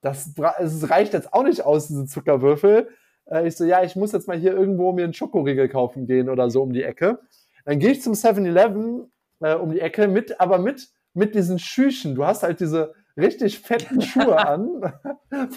[0.00, 2.88] das, es reicht jetzt auch nicht aus, diese Zuckerwürfel.
[3.30, 6.28] Äh, ich so, ja, ich muss jetzt mal hier irgendwo mir einen Schokoriegel kaufen gehen
[6.28, 7.20] oder so um die Ecke.
[7.64, 9.10] Dann gehe ich zum 7-Eleven
[9.40, 12.14] äh, um die Ecke mit, aber mit, mit diesen Schüchen.
[12.14, 14.92] Du hast halt diese richtig fetten Schuhe an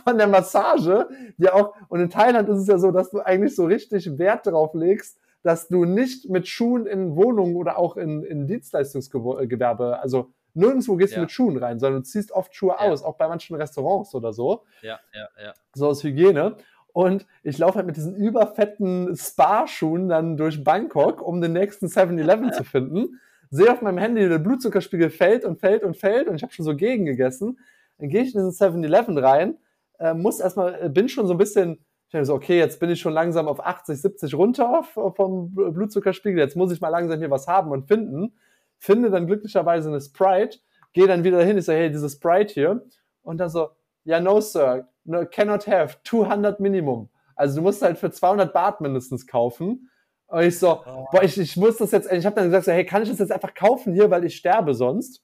[0.03, 1.07] von der Massage,
[1.38, 4.47] die auch, und in Thailand ist es ja so, dass du eigentlich so richtig Wert
[4.47, 10.31] drauf legst, dass du nicht mit Schuhen in Wohnungen oder auch in, in Dienstleistungsgewerbe, also
[10.53, 11.17] nirgendwo gehst ja.
[11.17, 12.91] du mit Schuhen rein, sondern du ziehst oft Schuhe ja.
[12.91, 14.63] aus, auch bei manchen Restaurants oder so.
[14.81, 15.53] Ja, ja, ja.
[15.73, 16.57] So aus Hygiene.
[16.93, 22.51] Und ich laufe halt mit diesen überfetten Spa-Schuhen dann durch Bangkok, um den nächsten 7-Eleven
[22.54, 23.19] zu finden.
[23.49, 26.65] Sehe auf meinem Handy, der Blutzuckerspiegel fällt und fällt und fällt und ich habe schon
[26.65, 27.60] so gegen gegessen.
[27.97, 29.58] Dann gehe ich in diesen 7-Eleven rein,
[29.99, 31.73] äh, muss erstmal, äh, bin schon so ein bisschen,
[32.06, 36.39] ich denke so, okay, jetzt bin ich schon langsam auf 80, 70 runter vom Blutzuckerspiegel,
[36.39, 38.34] jetzt muss ich mal langsam hier was haben und finden.
[38.80, 40.60] Finde dann glücklicherweise eine Sprite,
[40.93, 42.86] gehe dann wieder hin, ich so, hey, diese Sprite hier.
[43.21, 43.69] Und dann so,
[44.04, 44.88] ja, no, sir,
[45.31, 47.09] cannot have, 200 Minimum.
[47.35, 49.89] Also du musst halt für 200 Baht mindestens kaufen.
[50.27, 51.07] Und ich so, oh.
[51.11, 53.19] boah, ich, ich muss das jetzt, ich habe dann gesagt, so, hey, kann ich das
[53.19, 55.21] jetzt einfach kaufen hier, weil ich sterbe sonst?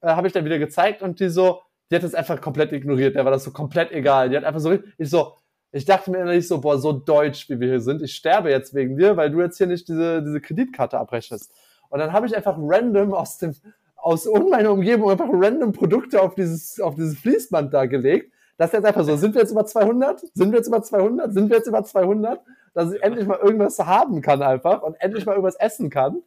[0.00, 1.60] Äh, habe ich dann wieder gezeigt und die so,
[1.90, 4.30] die hat das einfach komplett ignoriert, der war das so komplett egal.
[4.30, 5.34] Die hat einfach so, ich so,
[5.70, 8.74] ich dachte mir innerlich so, boah, so deutsch, wie wir hier sind, ich sterbe jetzt
[8.74, 11.52] wegen dir, weil du jetzt hier nicht diese, diese Kreditkarte abrechnest.
[11.90, 13.54] Und dann habe ich einfach random aus dem,
[13.96, 18.32] aus meiner Umgebung einfach random Produkte auf dieses, auf dieses Fließband da gelegt.
[18.58, 20.20] Das ist jetzt einfach so, sind wir jetzt über 200?
[20.34, 21.32] Sind wir jetzt über 200?
[21.32, 22.40] Sind wir jetzt über 200?
[22.74, 26.22] Dass ich endlich mal irgendwas haben kann einfach und endlich mal irgendwas essen kann.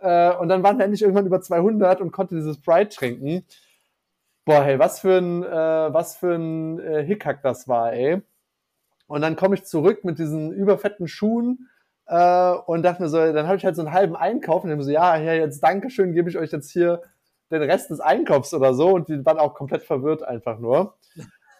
[0.00, 3.44] Äh, und dann waren wir endlich irgendwann über 200 und konnte dieses Sprite trinken.
[4.44, 5.48] Boah, hey, was für ein, äh,
[5.94, 8.22] was für ein äh, Hickhack das war, ey.
[9.06, 11.68] Und dann komme ich zurück mit diesen überfetten Schuhen
[12.06, 14.82] äh, und dachte mir so, dann habe ich halt so einen halben Einkauf und dann
[14.82, 17.02] so, ja, ja, jetzt Dankeschön, gebe ich euch jetzt hier
[17.52, 18.88] den Rest des Einkaufs oder so.
[18.88, 20.94] Und die waren auch komplett verwirrt einfach nur.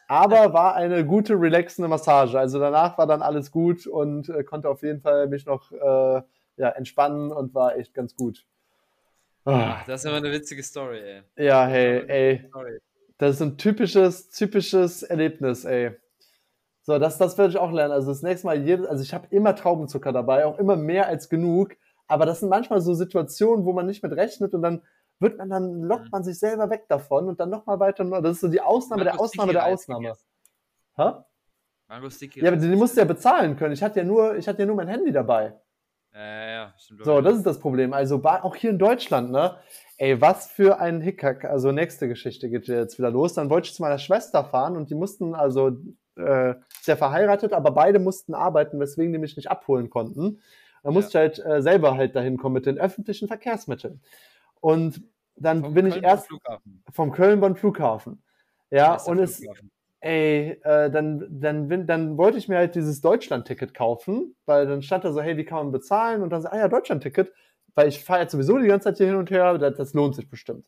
[0.09, 2.39] Aber war eine gute, relaxende Massage.
[2.39, 6.23] Also danach war dann alles gut und äh, konnte auf jeden Fall mich noch äh,
[6.57, 8.47] ja, entspannen und war echt ganz gut.
[9.45, 9.83] Ah.
[9.87, 11.47] Das ist immer eine witzige Story, ey.
[11.47, 12.51] Ja, hey, ey.
[13.19, 15.93] Das ist ein typisches, typisches Erlebnis, ey.
[16.83, 17.93] So, das, das werde ich auch lernen.
[17.93, 21.29] Also das nächste Mal, jedes, also ich habe immer Traubenzucker dabei, auch immer mehr als
[21.29, 21.77] genug.
[22.07, 24.81] Aber das sind manchmal so Situationen, wo man nicht mit rechnet und dann
[25.21, 26.11] wird man dann, lockt mhm.
[26.13, 28.05] man sich selber weg davon und dann nochmal weiter.
[28.05, 30.15] Das ist so die Ausnahme der Ausnahme der Ausnahme.
[30.97, 31.13] Hä?
[31.89, 32.41] Mango Sticky.
[32.41, 33.73] Ja, aber die, die musst du ja bezahlen können.
[33.73, 35.55] Ich hatte ja nur, ich hatte ja nur mein Handy dabei.
[36.15, 37.05] Ja, ja, stimmt.
[37.05, 37.93] So, das ist das Problem.
[37.93, 39.57] Also auch hier in Deutschland, ne?
[39.97, 41.45] Ey, was für ein Hickhack.
[41.45, 43.35] Also nächste Geschichte geht jetzt wieder los.
[43.35, 45.77] Dann wollte ich zu meiner Schwester fahren und die mussten, also
[46.17, 50.41] äh, sehr verheiratet, aber beide mussten arbeiten, weswegen die mich nicht abholen konnten.
[50.83, 54.01] Dann musste ich halt äh, selber halt dahin kommen mit den öffentlichen Verkehrsmitteln.
[54.61, 55.03] Und
[55.37, 56.83] dann vom bin Köln ich erst Flughafen.
[56.93, 58.23] vom Köln-Bonn-Flughafen.
[58.71, 59.43] Ja, und es,
[60.01, 65.05] ey, äh, dann, dann, dann wollte ich mir halt dieses Deutschland-Ticket kaufen, weil dann stand
[65.05, 66.23] da so, hey, wie kann man bezahlen?
[66.23, 67.33] Und dann so, ah ja, Deutschland-Ticket,
[67.75, 70.15] weil ich fahre jetzt sowieso die ganze Zeit hier hin und her, das, das lohnt
[70.15, 70.67] sich bestimmt.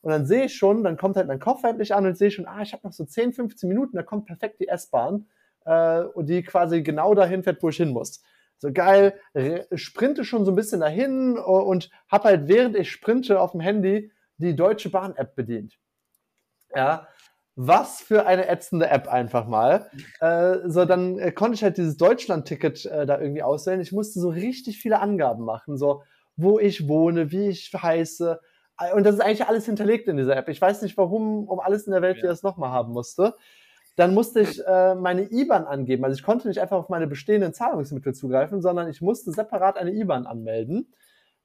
[0.00, 2.46] Und dann sehe ich schon, dann kommt halt mein Koffer endlich an und sehe schon,
[2.46, 5.26] ah, ich habe noch so 10, 15 Minuten, da kommt perfekt die S-Bahn,
[5.68, 8.22] äh, und die quasi genau dahin fährt, wo ich hin muss.
[8.58, 9.18] So geil,
[9.74, 14.10] sprinte schon so ein bisschen dahin und habe halt, während ich sprinte auf dem Handy,
[14.38, 15.78] die Deutsche Bahn-App bedient.
[16.74, 17.08] Ja,
[17.60, 19.90] was für eine ätzende App einfach mal.
[20.20, 23.80] Äh, so, dann äh, konnte ich halt dieses Deutschland-Ticket äh, da irgendwie auswählen.
[23.80, 26.04] Ich musste so richtig viele Angaben machen, so
[26.36, 28.40] wo ich wohne, wie ich heiße.
[28.94, 30.48] Und das ist eigentlich alles hinterlegt in dieser App.
[30.48, 32.22] Ich weiß nicht, warum um alles in der Welt ja.
[32.22, 33.34] wir das nochmal haben musste.
[33.98, 36.04] Dann musste ich äh, meine IBAN angeben.
[36.04, 39.90] Also ich konnte nicht einfach auf meine bestehenden Zahlungsmittel zugreifen, sondern ich musste separat eine
[39.90, 40.94] IBAN anmelden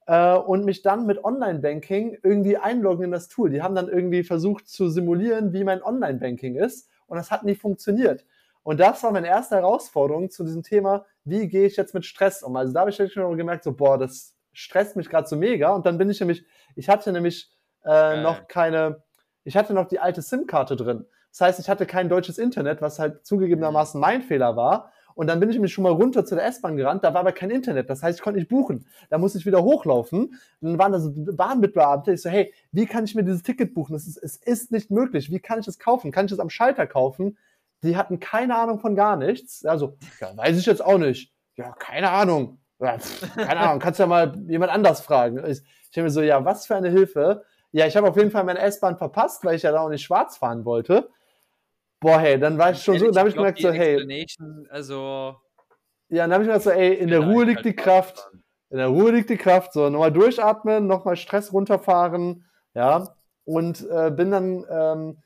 [0.05, 3.49] äh, und mich dann mit Online-Banking irgendwie einloggen in das Tool.
[3.49, 7.59] Die haben dann irgendwie versucht zu simulieren, wie mein Online-Banking ist und das hat nicht
[7.59, 8.23] funktioniert.
[8.61, 12.43] Und das war meine erste Herausforderung zu diesem Thema, wie gehe ich jetzt mit Stress
[12.43, 12.55] um?
[12.55, 15.73] Also da habe ich schon gemerkt, so, boah, das stresst mich gerade so mega.
[15.73, 17.49] Und dann bin ich nämlich, ich hatte nämlich
[17.83, 19.01] äh, noch keine,
[19.43, 21.07] ich hatte noch die alte SIM-Karte drin.
[21.33, 24.91] Das heißt, ich hatte kein deutsches Internet, was halt zugegebenermaßen mein Fehler war.
[25.15, 27.31] Und dann bin ich nämlich schon mal runter zu der S-Bahn gerannt, da war aber
[27.31, 27.89] kein Internet.
[27.89, 28.85] Das heißt, ich konnte nicht buchen.
[29.09, 30.39] Da musste ich wieder hochlaufen.
[30.61, 32.13] dann waren da so Bahnmitbeamte.
[32.13, 33.95] Ich so, hey, wie kann ich mir dieses Ticket buchen?
[33.95, 35.31] Es ist, es ist nicht möglich.
[35.31, 36.11] Wie kann ich es kaufen?
[36.11, 37.37] Kann ich es am Schalter kaufen?
[37.81, 39.65] Die hatten keine Ahnung von gar nichts.
[39.65, 41.33] Also, ja, weiß ich jetzt auch nicht.
[41.55, 42.59] Ja, keine Ahnung.
[42.79, 43.79] Ja, pff, keine Ahnung.
[43.79, 45.43] Kannst ja mal jemand anders fragen.
[45.45, 47.43] Ich, ich mir so, ja, was für eine Hilfe.
[47.71, 50.03] Ja, ich habe auf jeden Fall meine S-Bahn verpasst, weil ich ja da auch nicht
[50.03, 51.09] schwarz fahren wollte.
[52.03, 54.27] Boah, hey, dann war ich schon so, da habe ich gemerkt, so, hey.
[54.69, 55.37] Also.
[56.09, 58.29] Ja, dann habe ich gedacht, so, ey, in der Ruhe liegt die Kraft.
[58.69, 59.71] In der Ruhe liegt die Kraft.
[59.71, 63.07] So, nochmal durchatmen, nochmal Stress runterfahren, ja.
[63.45, 65.17] Und äh, bin dann, ähm,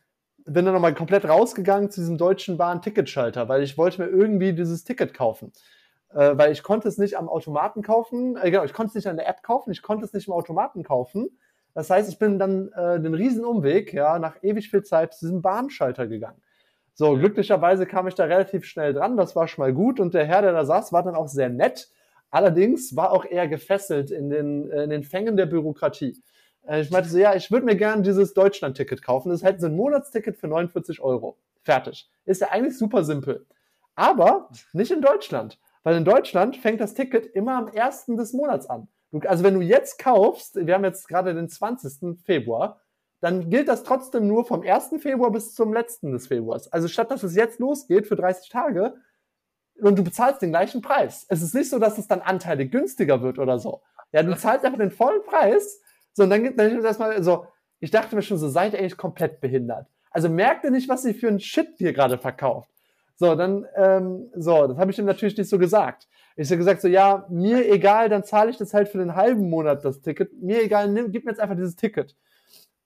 [0.45, 4.83] bin dann nochmal komplett rausgegangen zu diesem deutschen Bahn-Ticketschalter, weil ich wollte mir irgendwie dieses
[4.83, 5.53] Ticket kaufen.
[6.13, 9.07] Äh, weil ich konnte es nicht am Automaten kaufen, äh, genau, ich konnte es nicht
[9.07, 11.39] an der App kaufen, ich konnte es nicht im Automaten kaufen.
[11.73, 15.25] Das heißt, ich bin dann äh, den riesen Umweg, ja, nach ewig viel Zeit zu
[15.25, 16.41] diesem Bahnschalter gegangen.
[16.99, 20.25] So, glücklicherweise kam ich da relativ schnell dran, das war schon mal gut und der
[20.25, 21.91] Herr, der da saß, war dann auch sehr nett.
[22.31, 26.19] Allerdings war auch eher gefesselt in den, äh, in den Fängen der Bürokratie.
[26.67, 29.29] Äh, ich meinte so, ja, ich würde mir gerne dieses Deutschland-Ticket kaufen.
[29.29, 31.37] Das ist halt so ein Monatsticket für 49 Euro.
[31.61, 32.09] Fertig.
[32.25, 33.45] Ist ja eigentlich super simpel.
[33.93, 35.59] Aber nicht in Deutschland.
[35.83, 38.07] Weil in Deutschland fängt das Ticket immer am 1.
[38.17, 38.87] des Monats an.
[39.27, 42.19] Also wenn du jetzt kaufst, wir haben jetzt gerade den 20.
[42.25, 42.81] Februar,
[43.19, 44.95] dann gilt das trotzdem nur vom 1.
[44.99, 46.71] Februar bis zum letzten des Februars.
[46.71, 48.95] Also statt dass es jetzt losgeht für 30 Tage
[49.81, 51.25] und du bezahlst den gleichen Preis.
[51.29, 53.81] Es ist nicht so, dass es dann anteilig günstiger wird oder so.
[54.11, 55.81] Ja, du zahlst einfach den vollen Preis.
[56.13, 57.47] So, und dann gibt es erstmal so,
[57.79, 59.87] ich dachte mir schon so, seid ihr eigentlich komplett behindert.
[60.09, 62.69] Also merkt ihr nicht, was sie für ein Shit hier gerade verkauft.
[63.15, 66.07] So, dann, ähm, so, das habe ich ihm natürlich nicht so gesagt.
[66.35, 69.49] Ich habe gesagt so, ja, mir egal, dann zahle ich das halt für den halben
[69.49, 70.33] Monat, das Ticket.
[70.41, 72.15] Mir egal, nimm, gib mir jetzt einfach dieses Ticket.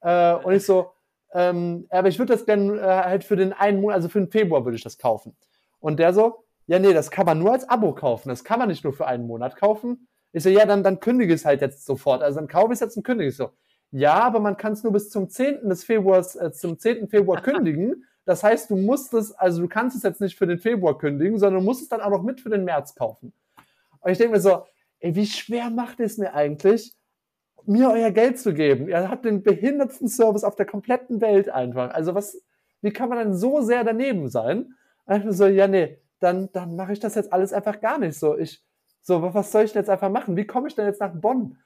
[0.02, 0.92] Äh, und ich so,
[1.34, 4.30] ähm, aber ich würde das gerne äh, halt für den einen Monat, also für den
[4.30, 5.36] Februar würde ich das kaufen.
[5.80, 8.30] Und der so, ja, nee, das kann man nur als Abo kaufen.
[8.30, 10.08] Das kann man nicht nur für einen Monat kaufen.
[10.34, 12.22] Ich so, ja, dann, dann kündige ich es halt jetzt sofort.
[12.22, 13.52] Also dann kaufe ich es jetzt und kündige es so.
[13.92, 15.68] Ja, aber man kann es nur bis zum 10.
[15.68, 17.10] des Februars, äh, zum 10.
[17.10, 18.06] Februar kündigen.
[18.26, 21.40] Das heißt, du musst es, also du kannst es jetzt nicht für den Februar kündigen,
[21.40, 23.34] sondern du musst es dann auch noch mit für den März kaufen.
[24.00, 24.64] Und ich denke mir so,
[25.00, 26.94] ey, wie schwer macht es mir eigentlich,
[27.68, 28.88] mir euer Geld zu geben?
[28.88, 31.94] Ihr habt den behindertsten Service auf der kompletten Welt einfach.
[31.94, 32.42] Also was,
[32.82, 34.76] wie kann man denn so sehr daneben sein?
[35.06, 38.18] Und ich so, ja, nee, dann, dann mache ich das jetzt alles einfach gar nicht
[38.18, 38.38] so.
[38.38, 38.64] Ich,
[39.02, 40.38] so, was soll ich denn jetzt einfach machen?
[40.38, 41.58] Wie komme ich denn jetzt nach Bonn?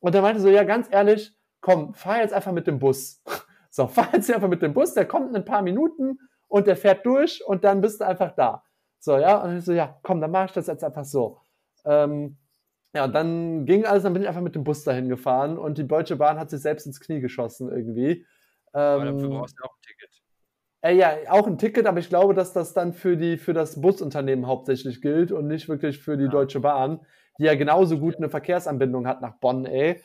[0.00, 3.22] Und er meinte so, ja, ganz ehrlich, komm, fahr jetzt einfach mit dem Bus.
[3.74, 6.76] So, fahr jetzt einfach mit dem Bus, der kommt in ein paar Minuten und der
[6.76, 8.62] fährt durch und dann bist du einfach da.
[8.98, 11.38] So, ja, und ich so, ja, komm, dann mache ich das jetzt einfach so.
[11.86, 12.36] Ähm,
[12.94, 15.78] ja, und dann ging alles, dann bin ich einfach mit dem Bus dahin gefahren und
[15.78, 18.26] die Deutsche Bahn hat sich selbst ins Knie geschossen irgendwie.
[18.72, 20.22] Aber dafür ähm, brauchst du auch ein Ticket.
[20.82, 23.80] Äh, ja, auch ein Ticket, aber ich glaube, dass das dann für, die, für das
[23.80, 26.30] Busunternehmen hauptsächlich gilt und nicht wirklich für die ja.
[26.30, 27.00] Deutsche Bahn,
[27.38, 30.02] die ja genauso gut eine Verkehrsanbindung hat nach Bonn, ey.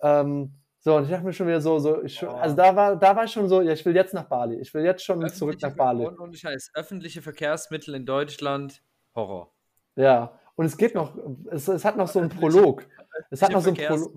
[0.00, 3.16] Ähm, so, und ich dachte mir schon wieder so, so ich, also da war, da
[3.16, 4.60] war ich schon so, ja, ich will jetzt nach Bali.
[4.60, 6.06] Ich will jetzt schon öffentliche zurück nach Bali.
[6.06, 8.82] Und ich heiße, öffentliche Verkehrsmittel in Deutschland,
[9.14, 9.52] Horror.
[9.96, 11.16] Ja, und es geht noch,
[11.50, 12.86] es, es hat noch so einen Prolog.
[13.30, 14.12] Es hat noch so einen Prolog.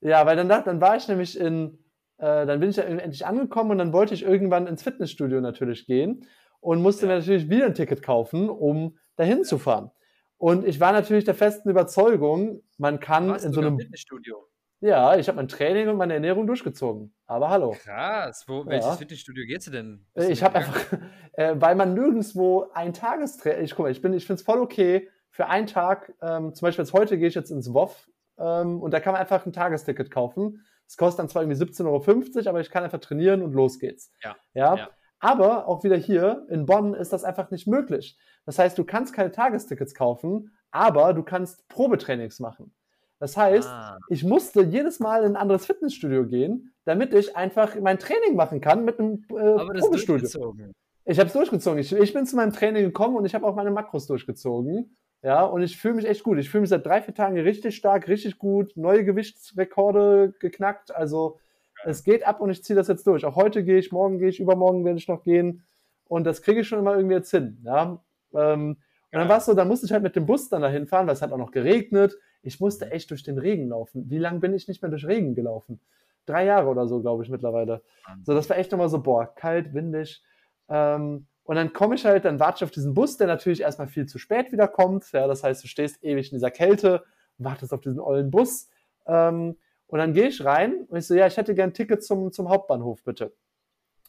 [0.00, 1.78] Ja, weil dann, dann war ich nämlich in,
[2.16, 5.86] äh, dann bin ich ja endlich angekommen und dann wollte ich irgendwann ins Fitnessstudio natürlich
[5.86, 6.26] gehen
[6.60, 7.12] und musste ja.
[7.12, 9.90] mir natürlich wieder ein Ticket kaufen, um dahin zu fahren.
[10.38, 14.46] Und ich war natürlich der festen Überzeugung, man kann in so einem Fitnessstudio.
[14.80, 17.12] Ja, ich habe mein Training und meine Ernährung durchgezogen.
[17.26, 17.72] Aber hallo.
[17.72, 18.44] Krass.
[18.46, 20.06] Wo, welches Fitnessstudio gehst du denn?
[20.14, 20.92] Bist ich habe einfach,
[21.32, 24.60] äh, weil man nirgendwo ein Tagestraining, ich guck mal, ich bin, ich finde es voll
[24.60, 28.82] okay für einen Tag, ähm, zum Beispiel jetzt heute gehe ich jetzt ins WOF ähm,
[28.82, 30.64] und da kann man einfach ein Tagesticket kaufen.
[30.84, 34.10] Es kostet dann zwar irgendwie 17,50 Euro, aber ich kann einfach trainieren und los geht's.
[34.24, 34.34] Ja.
[34.54, 34.74] ja.
[34.74, 34.90] ja.
[35.20, 38.18] Aber auch wieder hier in Bonn ist das einfach nicht möglich.
[38.46, 42.74] Das heißt, du kannst keine Tagestickets kaufen, aber du kannst Probetrainings machen.
[43.20, 43.96] Das heißt, ah.
[44.08, 48.60] ich musste jedes Mal in ein anderes Fitnessstudio gehen, damit ich einfach mein Training machen
[48.60, 50.56] kann mit einem äh, Aber das Probestudio.
[51.04, 51.78] Ich habe es durchgezogen.
[51.78, 54.96] Ich, ich bin zu meinem Training gekommen und ich habe auch meine Makros durchgezogen.
[55.22, 56.38] Ja, und ich fühle mich echt gut.
[56.38, 58.76] Ich fühle mich seit drei, vier Tagen richtig stark, richtig gut.
[58.76, 60.94] Neue Gewichtsrekorde geknackt.
[60.94, 61.38] Also
[61.84, 61.90] ja.
[61.90, 63.24] es geht ab und ich ziehe das jetzt durch.
[63.24, 65.64] Auch heute gehe ich, morgen gehe ich, übermorgen werde ich noch gehen.
[66.06, 67.58] Und das kriege ich schon immer irgendwie jetzt hin.
[67.64, 68.00] Ja.
[68.34, 68.76] Ähm,
[69.10, 71.06] und dann war es so, dann musste ich halt mit dem Bus dann dahin fahren,
[71.06, 72.16] weil es hat auch noch geregnet.
[72.42, 72.92] Ich musste mhm.
[72.92, 74.08] echt durch den Regen laufen.
[74.10, 75.80] Wie lange bin ich nicht mehr durch Regen gelaufen?
[76.26, 77.82] Drei Jahre oder so, glaube ich, mittlerweile.
[78.22, 80.22] So, das war echt nochmal so, boah, kalt, windig.
[80.68, 83.88] Ähm, und dann komme ich halt, dann warte ich auf diesen Bus, der natürlich erstmal
[83.88, 85.10] viel zu spät wieder kommt.
[85.12, 87.04] Ja, das heißt, du stehst ewig in dieser Kälte,
[87.38, 88.68] wartest auf diesen ollen Bus.
[89.06, 89.56] Ähm,
[89.86, 92.32] und dann gehe ich rein und ich so, ja, ich hätte gern ein Ticket zum,
[92.32, 93.34] zum Hauptbahnhof, bitte.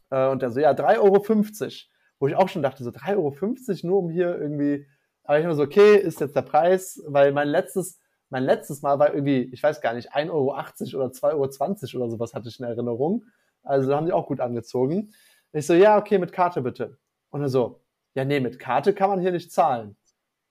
[0.10, 1.72] Äh, und der so, ja, 3,50 Euro.
[2.20, 4.86] Wo ich auch schon dachte, so 3,50 Euro nur um hier irgendwie.
[5.24, 9.00] Aber ich immer so, okay, ist jetzt der Preis, weil mein letztes, mein letztes Mal
[9.00, 12.60] war irgendwie, ich weiß gar nicht, 1,80 Euro oder 2,20 Euro oder sowas hatte ich
[12.60, 13.24] in Erinnerung.
[13.64, 15.14] Also haben die auch gut angezogen.
[15.54, 16.98] Ich so, ja, okay, mit Karte bitte.
[17.30, 17.82] Und er so,
[18.16, 19.96] ja, nee, mit Karte kann man hier nicht zahlen.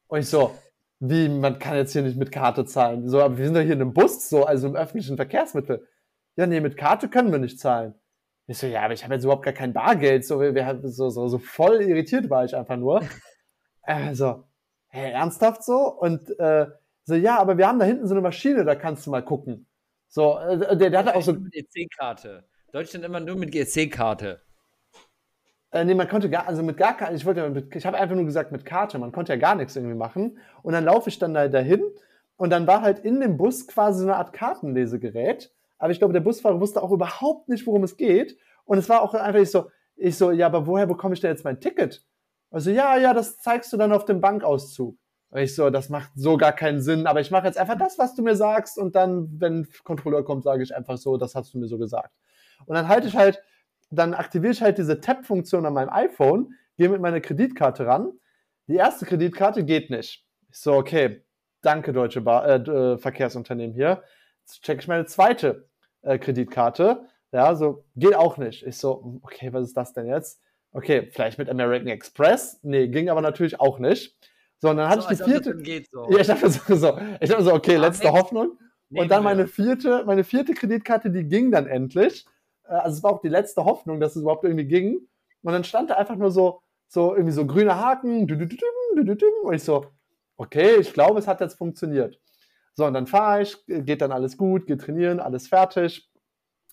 [0.06, 0.54] Und ich so,
[1.00, 3.08] wie, man kann jetzt hier nicht mit Karte zahlen.
[3.08, 5.86] So, aber wir sind doch hier in einem Bus, so, also im öffentlichen Verkehrsmittel.
[6.36, 7.94] Ja, nee, mit Karte können wir nicht zahlen.
[8.46, 10.24] Ich so, ja, aber ich habe jetzt überhaupt gar kein Bargeld.
[10.24, 13.02] So, wir, wir, so, so, so voll irritiert war ich einfach nur.
[13.82, 14.44] Also,
[14.88, 15.90] hä, ernsthaft so?
[15.90, 16.66] Und äh,
[17.04, 19.66] so, ja, aber wir haben da hinten so eine Maschine, da kannst du mal gucken.
[20.08, 21.32] So, äh, der, der hatte auch so.
[21.32, 22.44] Mit EC-Karte.
[22.70, 24.42] Deutschland immer nur mit EC-Karte.
[25.70, 28.24] Äh, nee, man konnte gar, also mit gar keiner, ich wollte, ich habe einfach nur
[28.24, 30.38] gesagt mit Karte, man konnte ja gar nichts irgendwie machen.
[30.62, 31.82] Und dann laufe ich dann da dahin
[32.36, 35.52] und dann war halt in dem Bus quasi so eine Art Kartenlesegerät.
[35.78, 38.36] Aber ich glaube, der Busfahrer wusste auch überhaupt nicht, worum es geht.
[38.64, 41.30] Und es war auch einfach nicht so, ich so, ja, aber woher bekomme ich denn
[41.30, 42.04] jetzt mein Ticket?
[42.50, 44.96] Also, ja, ja, das zeigst du dann auf dem Bankauszug.
[45.30, 47.98] Und ich so, das macht so gar keinen Sinn, aber ich mache jetzt einfach das,
[47.98, 51.52] was du mir sagst und dann, wenn Kontrolleur kommt, sage ich einfach so, das hast
[51.52, 52.14] du mir so gesagt.
[52.64, 53.42] Und dann halte ich halt
[53.90, 58.12] dann aktiviere ich halt diese Tap-Funktion an meinem iPhone, gehe mit meiner Kreditkarte ran.
[58.66, 60.24] Die erste Kreditkarte geht nicht.
[60.50, 61.24] Ich so, okay,
[61.62, 64.02] danke, Deutsche Bar äh, äh, Verkehrsunternehmen hier.
[64.40, 65.68] Jetzt checke ich meine zweite
[66.02, 67.06] äh, Kreditkarte.
[67.32, 68.62] Ja, so, geht auch nicht.
[68.66, 70.40] Ich so, okay, was ist das denn jetzt?
[70.72, 72.60] Okay, vielleicht mit American Express?
[72.62, 74.16] Nee, ging aber natürlich auch nicht.
[74.60, 75.56] So, und dann hatte So, ich die vierte.
[75.56, 76.08] geht so.
[76.10, 78.12] Ja, ich dachte so, so, ich dachte so okay, letzte?
[78.12, 78.58] Hoffnung.
[78.90, 82.26] Und dann meine vierte, meine vierte Kreditkarte, die ging dann endlich.
[82.68, 85.08] Äh, Also es war auch die letzte Hoffnung, dass es überhaupt irgendwie ging.
[85.42, 88.28] Und dann stand da einfach nur so, so irgendwie so grüne Haken,
[89.42, 89.86] und ich so,
[90.36, 92.18] okay, ich glaube, es hat jetzt funktioniert.
[92.74, 96.08] So, und dann fahre ich, geht dann alles gut, geht trainieren, alles fertig,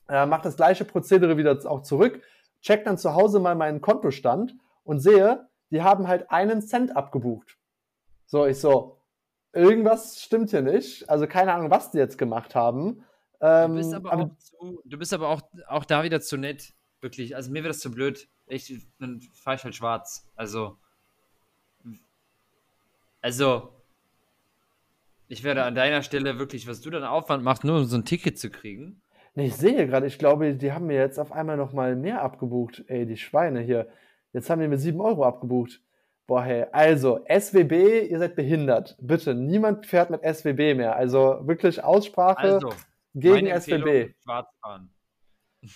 [0.08, 2.22] äh, mache das gleiche Prozedere wieder auch zurück,
[2.62, 7.58] check dann zu Hause mal meinen Kontostand und sehe, die haben halt einen Cent abgebucht.
[8.28, 9.00] So, ich so,
[9.54, 11.10] irgendwas stimmt hier nicht.
[11.10, 13.04] Also keine Ahnung, was die jetzt gemacht haben.
[13.46, 16.38] Ähm, Du bist aber, aber auch, zu, du bist aber auch, auch da wieder zu
[16.38, 16.74] nett.
[17.02, 17.36] Wirklich.
[17.36, 18.28] Also mir wird das zu blöd.
[18.48, 20.28] Ich, dann fahre ich halt schwarz.
[20.36, 20.78] Also.
[23.22, 23.72] Also.
[25.28, 28.06] Ich werde an deiner Stelle wirklich, was du dann Aufwand machst, nur um so ein
[28.06, 29.02] Ticket zu kriegen.
[29.34, 32.22] nee, ich sehe gerade, ich glaube, die haben mir jetzt auf einmal noch mal mehr
[32.22, 32.84] abgebucht.
[32.88, 33.88] Ey, die Schweine hier.
[34.34, 35.82] Jetzt haben die mir 7 Euro abgebucht.
[36.28, 38.98] Boah, hey, also SWB, ihr seid behindert.
[39.00, 40.96] Bitte, niemand fährt mit SWB mehr.
[40.96, 42.70] Also wirklich Aussprache Also,
[43.20, 44.14] gegen meine SWB.
[44.24, 44.94] schwarz fahren.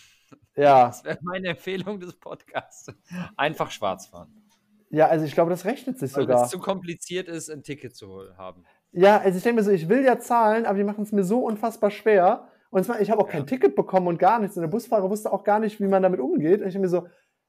[0.56, 2.92] Ja, Das wäre meine Empfehlung des Podcasts.
[3.38, 4.32] Einfach schwarz fahren.
[4.90, 6.44] ja, also ich glaube, das rechnet sich Weil sogar.
[6.44, 8.64] es zu kompliziert ist, ein Ticket zu haben.
[8.92, 11.24] Ja, also ich denke mir so, ich will ja zahlen, aber die machen es mir
[11.24, 12.48] so unfassbar schwer.
[12.72, 13.34] Und zwar, ich habe auch Ja.
[13.34, 14.58] kein Ticket bekommen und gar nichts.
[14.58, 16.62] Und der Busfahrer wusste auch gar nicht, wie man damit umgeht.
[16.62, 17.08] Und ich denke mir so,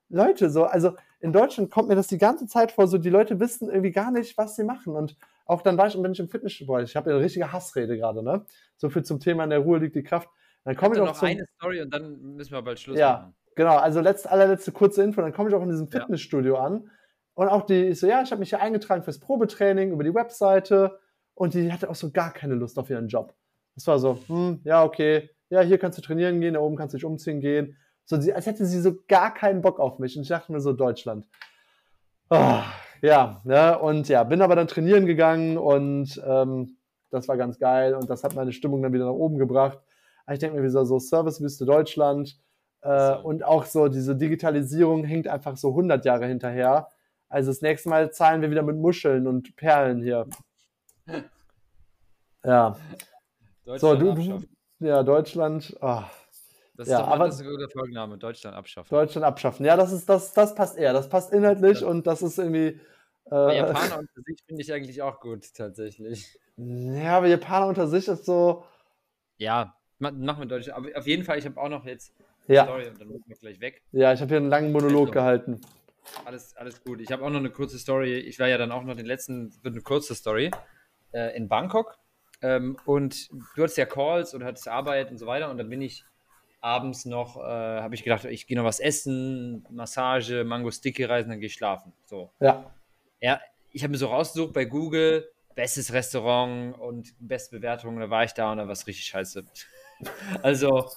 [0.08, 3.40] Leute, so, also in Deutschland kommt mir das die ganze Zeit vor, so die Leute
[3.40, 4.94] wissen irgendwie gar nicht, was sie machen.
[4.96, 5.16] Und
[5.50, 6.78] auch dann war ich, bin ich im Fitnessstudio.
[6.78, 8.44] Ich habe ja eine richtige Hassrede gerade, ne?
[8.76, 10.28] So viel zum Thema, in der Ruhe liegt die Kraft.
[10.64, 13.12] Dann komme ich auch noch zum, eine Story und dann müssen wir bald Schluss Ja.
[13.12, 13.34] machen.
[13.56, 16.00] Genau, also letzte, allerletzte kurze Info, dann komme ich auch in diesem Ja.
[16.00, 16.90] Fitnessstudio an
[17.34, 20.14] und auch die, ich so, ja, ich habe mich hier eingetragen fürs Probetraining über die
[20.14, 20.98] Webseite
[21.34, 23.34] und die hatte auch so gar keine Lust auf ihren Job.
[23.74, 26.94] Das war so, hm, ja, okay, ja, hier kannst du trainieren gehen, da oben kannst
[26.94, 27.76] du dich umziehen gehen.
[28.04, 30.72] So, als hätte sie so gar keinen Bock auf mich und ich dachte mir so,
[30.72, 31.26] Deutschland.
[32.28, 32.64] Ah,
[33.02, 36.76] ja, ne, und ja, bin aber dann trainieren gegangen und ähm,
[37.10, 39.78] das war ganz geil und das hat meine Stimmung dann wieder nach oben gebracht.
[40.26, 42.38] Aber ich denke mir wieder so, Servicewüste Deutschland,
[42.82, 46.88] äh, und auch so diese Digitalisierung hängt einfach so 100 Jahre hinterher.
[47.28, 50.26] Also das nächste Mal zahlen wir wieder mit Muscheln und Perlen hier.
[52.42, 52.74] Ja,
[53.66, 54.42] so, Deutschland
[54.80, 56.04] du, ja, Deutschland, ah,
[56.80, 58.16] Das ist ja, doch mal aber- das ist ein guter Folgenname.
[58.16, 58.88] Deutschland abschaffen.
[58.88, 59.66] Deutschland abschaffen.
[59.66, 60.94] Ja, das ist, das, das passt eher.
[60.94, 61.88] Das passt inhaltlich Ja.
[61.88, 62.80] und das ist irgendwie,
[63.30, 66.38] äh, Japaner unter sich finde ich eigentlich auch gut, tatsächlich.
[66.56, 68.64] ja, aber Japaner unter sich ist so,
[69.36, 70.78] Ja, ma- machen wir Deutschland.
[70.78, 72.14] Aber auf jeden Fall, ich habe auch noch jetzt
[72.48, 73.82] ja, Story und dann müssen wir gleich weg.
[73.92, 75.12] ja, ich habe hier einen langen Monolog Also.
[75.12, 75.60] gehalten.
[76.24, 77.02] Alles, alles gut.
[77.02, 78.16] Ich habe auch noch eine kurze Story.
[78.20, 80.50] Ich war ja dann auch noch den letzten, wird eine kurze Story,
[81.12, 81.98] äh, in Bangkok.
[82.40, 85.50] Ähm, und du hattest ja Calls und hattest Arbeit und so weiter.
[85.50, 86.06] Und dann bin ich
[86.60, 91.30] abends noch, äh, habe ich gedacht, ich gehe noch was essen, Massage, Mango Sticky reisen,
[91.30, 91.92] dann gehe ich schlafen.
[92.04, 92.30] So.
[92.40, 92.70] Ja,
[93.20, 93.40] Ja,
[93.72, 98.32] ich habe mir so rausgesucht bei Google, bestes Restaurant und beste Bewertungen, da war ich
[98.32, 99.44] da und da war es richtig scheiße.
[100.42, 100.88] Also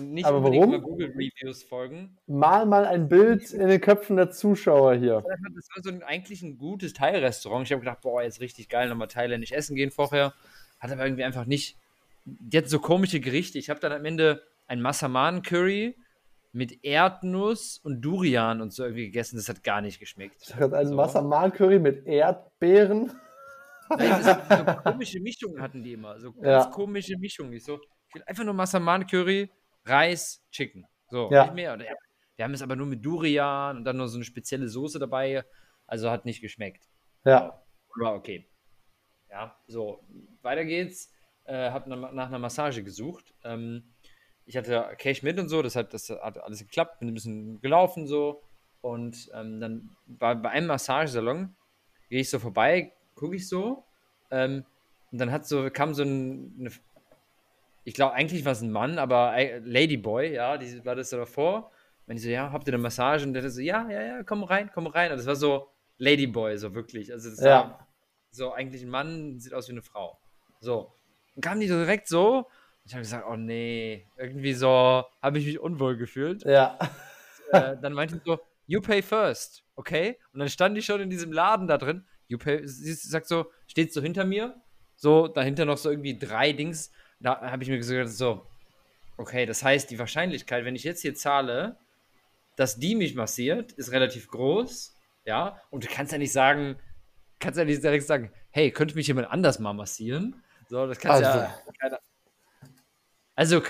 [0.00, 0.80] nicht Aber warum?
[0.80, 2.16] Google Reviews folgen.
[2.26, 5.22] mal mal ein Bild in den Köpfen der Zuschauer hier.
[5.54, 7.66] Das war so ein, eigentlich ein gutes Thai-Restaurant.
[7.66, 10.32] Ich habe gedacht, boah, jetzt richtig geil, nochmal thailändisch essen gehen vorher.
[10.80, 11.76] Hat aber irgendwie einfach nicht.
[12.24, 13.58] Die hatten so komische Gerichte.
[13.58, 15.98] Ich habe dann am Ende ein Massaman-Curry
[16.52, 19.36] mit Erdnuss und Durian und so irgendwie gegessen.
[19.36, 20.40] Das hat gar nicht geschmeckt.
[20.48, 20.94] Ich habe einen So.
[20.96, 23.12] Massaman-Curry mit Erdbeeren.
[23.90, 26.18] Nein, so, komische Mischungen hatten die immer.
[26.18, 26.70] So ganz Ja.
[26.70, 27.52] komische Mischungen.
[27.52, 29.50] Ich so, ich will einfach nur Massaman Curry,
[29.84, 30.86] Reis, Chicken.
[31.10, 31.44] So, Ja.
[31.44, 31.78] nicht mehr.
[32.36, 35.44] Wir haben es aber nur mit Durian und dann noch so eine spezielle Soße dabei.
[35.86, 36.88] Also hat nicht geschmeckt.
[37.26, 37.62] Ja,
[37.96, 38.48] War okay.
[39.30, 40.02] Ja, so,
[40.40, 41.10] weiter geht's.
[41.44, 43.34] Äh, hab na, nach einer Massage gesucht.
[43.44, 43.92] Ähm,
[44.52, 47.58] ich hatte Cash mit und so, das hat, das hat alles geklappt, bin ein bisschen
[47.62, 48.42] gelaufen so.
[48.82, 51.56] Und ähm, dann war bei einem Massagesalon,
[52.10, 53.82] gehe ich so vorbei, gucke ich so.
[54.30, 54.66] Ähm,
[55.10, 56.70] und dann hat so, kam so ein, eine,
[57.84, 59.34] ich glaube, eigentlich war es ein Mann, aber
[59.64, 61.70] Ladyboy, ja, die war das da davor.
[62.06, 63.24] Und ich so, ja, habt ihr eine Massage?
[63.24, 65.12] Und der so, ja, ja, ja, komm rein, komm rein.
[65.12, 67.10] Und das war so Ladyboy, so wirklich.
[67.10, 67.50] Also das Ja.
[67.50, 67.88] war
[68.30, 70.18] so eigentlich ein Mann, sieht aus wie eine Frau.
[70.60, 70.92] So.
[71.36, 72.48] Und kamen die so direkt so.
[72.84, 76.44] Ich habe gesagt, oh nee, irgendwie so habe ich mich unwohl gefühlt.
[76.44, 76.78] ja.
[77.52, 80.18] äh, dann meinte ich so, you pay first, okay?
[80.32, 82.04] Und dann stand ich schon in diesem Laden da drin.
[82.28, 84.60] You pay, sie sagt so, steht so hinter mir,
[84.96, 86.90] so dahinter noch so irgendwie drei Dings.
[87.20, 88.46] Da habe ich mir gesagt, so,
[89.16, 91.76] okay, das heißt, die Wahrscheinlichkeit, wenn ich jetzt hier zahle,
[92.56, 95.60] dass die mich massiert, ist relativ groß, ja?
[95.70, 96.76] Und du kannst ja nicht sagen,
[97.38, 100.42] kannst ja nicht direkt sagen, hey, könnte mich jemand anders mal massieren?
[100.68, 101.38] So, das kannst Also.
[101.38, 101.98] ja.
[103.34, 103.60] Also,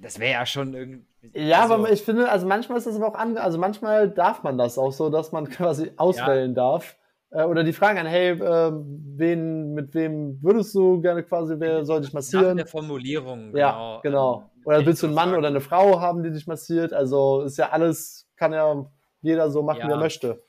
[0.00, 1.06] das wäre ja schon irgendwie.
[1.32, 4.42] Ja, also, aber ich finde, also manchmal ist das aber auch an, also manchmal darf
[4.42, 6.54] man das auch so, dass man quasi auswählen ja.
[6.54, 6.96] darf.
[7.30, 11.84] Äh, oder die fragen an, hey, äh, wen, mit wem würdest du gerne quasi, wer
[11.84, 12.56] soll dich massieren?
[12.56, 13.58] Nach der Formulierung, genau.
[13.58, 14.50] Ja, genau.
[14.56, 15.38] Ähm, oder willst du einen Mann fragen.
[15.38, 16.92] oder eine Frau haben, die dich massiert?
[16.92, 18.86] Also ist ja alles, kann ja
[19.20, 19.88] jeder so machen, ja.
[19.88, 20.42] wie er möchte.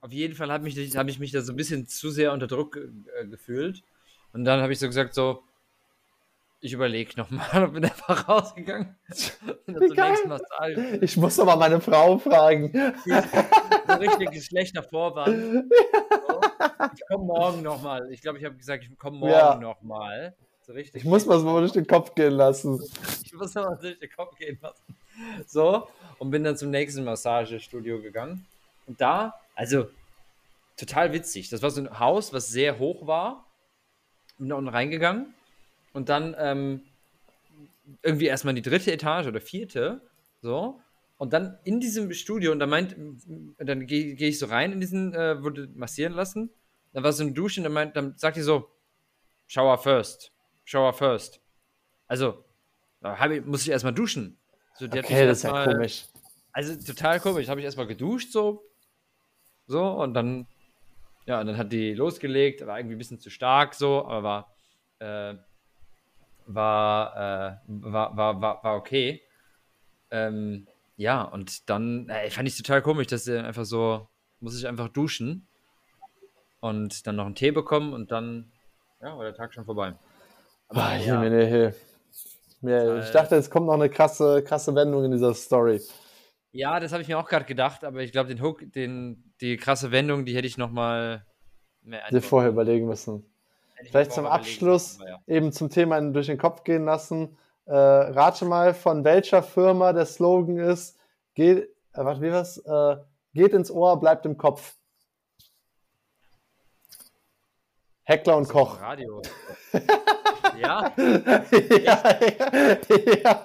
[0.00, 2.46] Auf jeden Fall habe ich, hab ich mich da so ein bisschen zu sehr unter
[2.46, 3.82] Druck äh, gefühlt.
[4.32, 5.42] Und dann habe ich so gesagt, so,
[6.64, 8.94] ich überlege nochmal und bin einfach rausgegangen.
[11.00, 12.72] ich muss aber meine Frau fragen.
[13.04, 15.64] so richtig schlechter Vorwand.
[15.68, 16.40] So,
[16.94, 18.08] ich komme morgen nochmal.
[18.12, 19.56] Ich glaube, ich habe gesagt, ich komme morgen ja.
[19.56, 20.36] nochmal.
[20.64, 22.80] So ich muss mal so durch den Kopf gehen lassen.
[23.24, 24.96] Ich muss mal durch den Kopf gehen lassen.
[25.46, 25.88] So,
[26.18, 28.46] und bin dann zum nächsten Massagestudio gegangen.
[28.86, 29.88] Und da, also
[30.76, 31.48] total witzig.
[31.48, 33.44] Das war so ein Haus, was sehr hoch war.
[34.38, 35.34] Bin da unten reingegangen
[35.92, 36.82] und dann ähm,
[38.02, 40.00] irgendwie erstmal in die dritte Etage oder vierte,
[40.40, 40.80] so.
[41.18, 42.96] Und dann in diesem Studio, und da meint,
[43.58, 46.50] dann gehe geh ich so rein in diesen, äh, wurde massieren lassen.
[46.92, 48.68] Dann war so eine Dusche und dann, meint, dann sagt die so,
[49.46, 50.32] Shower first.
[50.64, 51.40] Shower first.
[52.06, 52.44] Also,
[53.00, 54.38] da ich, muss ich erstmal duschen.
[54.78, 56.06] So, okay, das ist ja komisch.
[56.52, 57.48] Also total komisch.
[57.48, 58.64] Habe ich erstmal geduscht, so.
[59.66, 60.46] So, und dann,
[61.26, 64.22] ja, und dann hat die losgelegt, war irgendwie ein bisschen zu stark, so, aber
[64.98, 65.36] war, äh,
[66.46, 69.22] war, äh, war, war, war, war okay.
[70.10, 70.66] Ähm,
[70.96, 74.08] ja, und dann äh, fand ich total komisch, dass er einfach so,
[74.40, 75.48] muss ich einfach duschen
[76.60, 78.52] und dann noch einen Tee bekommen und dann,
[79.00, 79.94] ja, war der Tag schon vorbei.
[80.68, 81.20] Aber, ah, ja.
[81.20, 81.72] Himmel, hey.
[82.62, 85.80] ja, ich dachte, es kommt noch eine krasse, krasse Wendung in dieser Story.
[86.52, 89.56] Ja, das habe ich mir auch gerade gedacht, aber ich glaube, den Hook, den, die
[89.56, 91.26] krasse Wendung, die hätte ich noch mal
[91.82, 93.24] mehr Dir vorher überlegen müssen.
[93.88, 95.18] Vielleicht zum Abschluss ja.
[95.26, 97.36] eben zum Thema durch den Kopf gehen lassen.
[97.66, 100.98] Äh, rate mal, von welcher Firma der Slogan ist,
[101.34, 102.58] geht, äh, warte, wie was?
[102.58, 102.96] Äh,
[103.34, 104.76] geht ins Ohr, bleibt im Kopf.
[108.04, 108.80] Heckler und Koch.
[108.80, 109.22] Radio.
[110.60, 110.92] ja?
[110.96, 112.02] ja,
[113.22, 113.42] ja.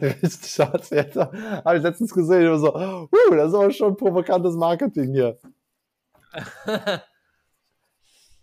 [0.00, 0.90] Richtig schatz.
[0.90, 5.38] Jetzt habe ich letztens gesehen, ich so, uh, das ist aber schon provokantes Marketing hier.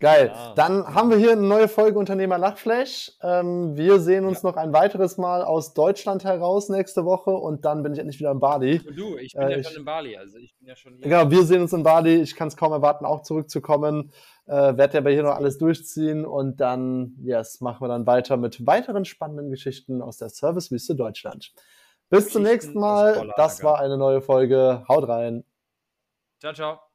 [0.00, 0.30] Geil.
[0.32, 0.54] Ja.
[0.54, 3.12] Dann haben wir hier eine neue Folge Unternehmer Lachflash.
[3.20, 4.50] Ähm, wir sehen uns ja.
[4.50, 8.30] noch ein weiteres Mal aus Deutschland heraus nächste Woche und dann bin ich endlich wieder
[8.30, 8.80] in Bali.
[8.86, 11.02] Und du, ich bin äh, ja schon in Bali, also ich bin ja schon hier.
[11.02, 12.14] Genau, wir sehen uns in Bali.
[12.22, 14.12] Ich kann es kaum erwarten, auch zurückzukommen.
[14.46, 18.66] Äh, werde aber hier noch alles durchziehen und dann, yes, machen wir dann weiter mit
[18.66, 21.52] weiteren spannenden Geschichten aus der Servicewüste Deutschland.
[22.08, 23.32] Bis zum nächsten Mal.
[23.36, 24.84] Das war eine neue Folge.
[24.88, 25.44] Haut rein.
[26.40, 26.87] Ciao, ciao.